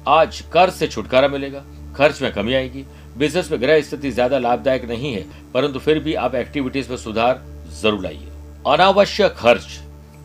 आज 0.09 0.41
कर्ज 0.53 0.73
से 0.73 0.89
छुटकारा 0.89 1.29
मिलेगा, 1.29 1.65
खर्च 1.97 2.21
में 2.23 2.33
कमी 2.33 2.55
आएगी 2.55 2.85
बिज़नेस 3.19 3.51
में 3.51 3.61
ग्रह 3.61 3.81
स्थिति 3.83 4.11
ज़्यादा 4.11 4.39
लाभदायक 4.39 4.85
नहीं 4.85 5.13
है, 5.15 5.25
परंतु 5.55 5.79
फिर 5.79 5.99
भी 5.99 6.15
आप 6.17 6.35
एक्टिविटीज़ 6.35 6.91
में 6.91 6.97
सुधार 6.99 7.43
ज़रूर 7.81 8.03
लाइए। 8.03 8.29
अनावश्यक 8.67 9.33
खर्च, 9.35 9.67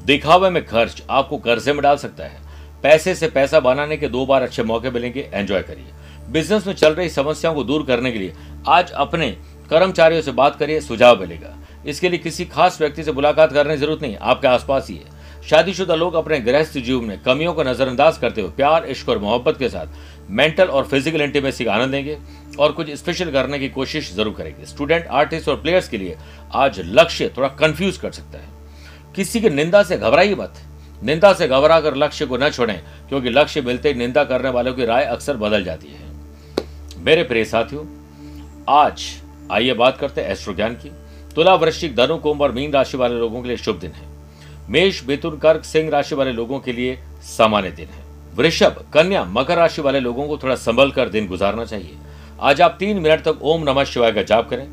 दिखावे 0.06 0.50
में 0.50 0.66
खर्च 0.66 1.04
आपको 1.10 1.38
कर्जे 1.40 1.74
में 1.74 1.82
डाल 1.84 1.98
सकता 1.98 2.24
है। 2.24 2.46
पैसे 2.84 3.16
से 3.16 3.28
पैसा 3.30 3.60
बनाने 3.60 3.98
के 3.98 4.08
दो 4.08 4.26
बार 4.26 4.42
अच्छे 4.42 4.64
मौके 4.64 4.90
मिलेंगे 4.92 5.30
एंजॉय 5.34 5.62
करिए। 5.62 5.86
बिज़नेस 6.30 6.68
में 6.68 6.74
चल 6.74 6.94
रही 6.94 7.10
समस्याओं 7.10 7.56
को 7.56 7.64
दूर 7.64 7.86
करने 7.86 8.12
के 8.12 8.20
लिए 8.20 8.34
आज 8.68 8.92
अपने 8.94 9.30
कर्मचारियों 9.70 10.22
से 10.22 10.32
बात 10.34 10.56
करिए, 10.56 10.82
सुझाव 10.82 11.20
मिलेगा। 11.22 11.56
इसके 11.88 12.10
लिए 12.10 12.20
किसी 12.20 12.46
खास 12.48 12.80
व्यक्ति 12.82 13.04
से 13.04 13.12
मुलाकात 13.12 13.54
करने 13.54 13.74
की 13.74 13.80
ज़रूरत 13.80 14.02
नहीं, 14.02 14.16
आपके 14.18 14.48
आसपास 14.48 14.88
ही 14.90 14.96
है। 14.96 15.16
शादीशुदा 15.44 15.96
लोग 15.96 16.14
अपने 16.16 16.40
गृहस्थ 16.40 16.78
जीवन 16.78 17.06
में 17.06 17.22
कमियों 17.24 17.54
को 17.54 17.64
नजरअंदाज 17.64 18.18
करते 18.18 18.42
हुए 18.42 18.52
प्यार, 18.52 18.86
इश्क 18.86 19.10
और 19.10 19.18
मोहब्बत 19.20 19.58
के 19.60 19.70
साथ 19.70 20.30
मेंटल 20.30 20.68
और 20.68 20.86
फ़िज़िकल 20.86 21.22
इंटीमेसी 21.22 21.66
का 21.66 21.74
आनंद 21.74 21.92
लेंगे 21.92 22.18
और 22.60 22.72
कुछ 22.72 22.90
स्पेशल 22.94 23.32
करने 23.32 23.60
की 23.60 23.70
कोशिश 23.70 24.14
ज़रूर 24.14 24.34
करेंगे। 24.34 24.66
स्टूडेंट 24.66 25.08
आर्टिस्ट 25.08 25.50
और 25.50 25.56
प्लेयर्स 25.58 25.88
के 25.90 25.98
लिए 25.98 26.18
आज 26.56 26.80
लक्ष्य 26.86 27.32
थोड़ा 27.38 27.48
कंफ्यूज 27.58 27.98
कर 27.98 28.12
सकता 28.12 28.38
है। 28.38 28.56
किसी 29.16 29.42
की 29.42 29.50
निंदा 29.50 29.84
से 29.84 29.98
घबराइए 29.98 30.36
मत। 30.36 30.54
निंदा 31.04 31.34
से 31.34 31.48
घबरा 31.48 31.80
कर 31.82 31.96
लक्ष्य 31.96 32.26
को 32.26 32.38
न 32.38 32.50
छोड़ें, 32.50 32.80
क्योंकि 33.10 33.30
लक्ष्य 33.30 33.62
मिलते 33.62 33.90
ही 33.90 33.96
निंदा 33.96 34.24
करने 34.24 34.50
वालों 34.50 34.74
की 34.74 34.86
राय 34.86 35.06
अक्सर 35.06 35.38
बदल 35.38 35.64
जाती 35.64 35.88
है। 35.88 36.06
मेरे 37.00 37.24
प्रिय 37.24 37.46
साथियों, 37.46 37.86
आज 38.70 39.04
आइए 39.52 39.74
बात 39.76 39.98
करते 39.98 40.22
हैं 40.22 40.30
एस्ट्रो 40.30 40.54
ज्ञान 40.54 40.74
की। 40.76 40.92
तुला 41.38 41.56
वृश्चिक 41.56 41.96
धनु, 41.96 42.18
कुंभ 42.18 42.42
और 42.42 42.52
मीन 42.52 42.72
राशि 42.72 42.98
वाले 42.98 43.16
लोगों 43.16 43.42
के 43.42 43.48
लिए 43.48 43.58
शुभ 43.58 43.80
दिन 43.80 43.92
है। 43.92 44.04
मेष, 44.70 45.08
मिथुन, 45.08 45.38
कर्क, 45.38 45.64
सिंह 45.64 45.90
राशि 45.90 46.16
वाले 46.16 46.32
लोगों 46.32 46.60
के 46.60 46.74
लिए 46.74 47.00
सामान्य 47.22 47.72
दिन 47.72 47.88
है। 47.88 48.04
वृषभ, 48.36 48.86
कन्या, 48.94 49.24
मकर 49.24 49.58
राशि 49.58 49.82
वाले 49.82 50.00
लोगों 50.00 50.28
को 50.28 50.38
थोड़ा 50.38 50.56
संभल 50.56 50.92
कर 50.92 51.10
दिन 51.10 51.28
गुजारना 51.28 51.66
चाहिए। 51.66 51.96
आज 52.42 52.62
आप 52.62 52.76
तीन 52.80 53.00
मिनट 53.00 53.24
तक 53.24 53.40
ओम 53.42 53.64
नमः 53.64 53.84
शिवाय 53.84 54.12
का 54.12 54.22
जाप 54.22 54.50
करें 54.50 54.68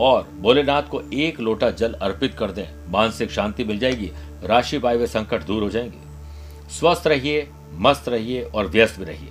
और 0.00 0.28
भोलेनाथ 0.40 0.82
को 0.82 1.02
एक 1.12 1.40
लोटा 1.40 1.70
जल 1.70 1.92
अर्पित 1.92 2.34
कर 2.34 2.50
दें। 2.50 2.92
मानसिक 2.92 3.30
शांति 3.30 3.64
मिल 3.64 3.78
जाएगी, 3.78 4.12
राशि 4.44 4.78
पाए 4.78 4.96
हुए 4.96 5.06
संकट 5.06 5.42
दूर 5.42 5.62
हो 5.62 5.70
जाएँगे। 5.70 5.98
स्वस्थ 6.70 7.06
रहिए, 7.06 7.48
मस्त 7.72 8.08
रहिए 8.08 8.42
और 8.42 8.66
व्यस्त 8.66 8.98
भी 8.98 9.04
रहिए। 9.04 9.30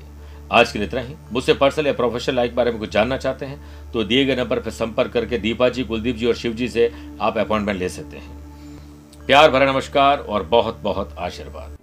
आज 0.52 0.72
के 0.72 0.80
लिए 0.80 0.88
इतना 0.88 1.02
ही। 1.02 1.16
मुझसे 1.32 1.54
पर्सनल 1.54 1.88
या 1.88 1.94
प्रोफेशनल 1.94 2.36
लाइफ 2.36 2.54
बारे 2.54 2.72
में 2.72 2.80
कुछ 2.80 2.92
जानना 2.92 3.18
चाहते 3.18 3.46
हैं 3.46 3.92
तो 3.92 4.04
दिए 4.04 4.26
गए 4.26 4.36
नंबर 4.36 4.60
पर 4.60 4.72
संपर्क 4.72 5.12
करके 5.12 5.38
दीपा 5.38 5.70
जी, 5.70 5.84
कुलदीप 5.84 6.16
जी 6.16 6.26
और 6.26 6.36
शिव 6.36 6.54
जी 6.54 6.68
से 6.68 6.92
आप 7.22 7.38
अपॉइंटमेंट 7.38 7.80
ले 7.80 7.90
सकते 7.90 8.18
हैं। 8.18 9.26
प्यार 9.28 9.52
भरा 9.52 9.72
नमस्कार 9.72 10.20
और 10.20 10.44
बहुत 10.46 10.80
बहुत 10.84 11.16
आशीर्वाद। 11.18 11.78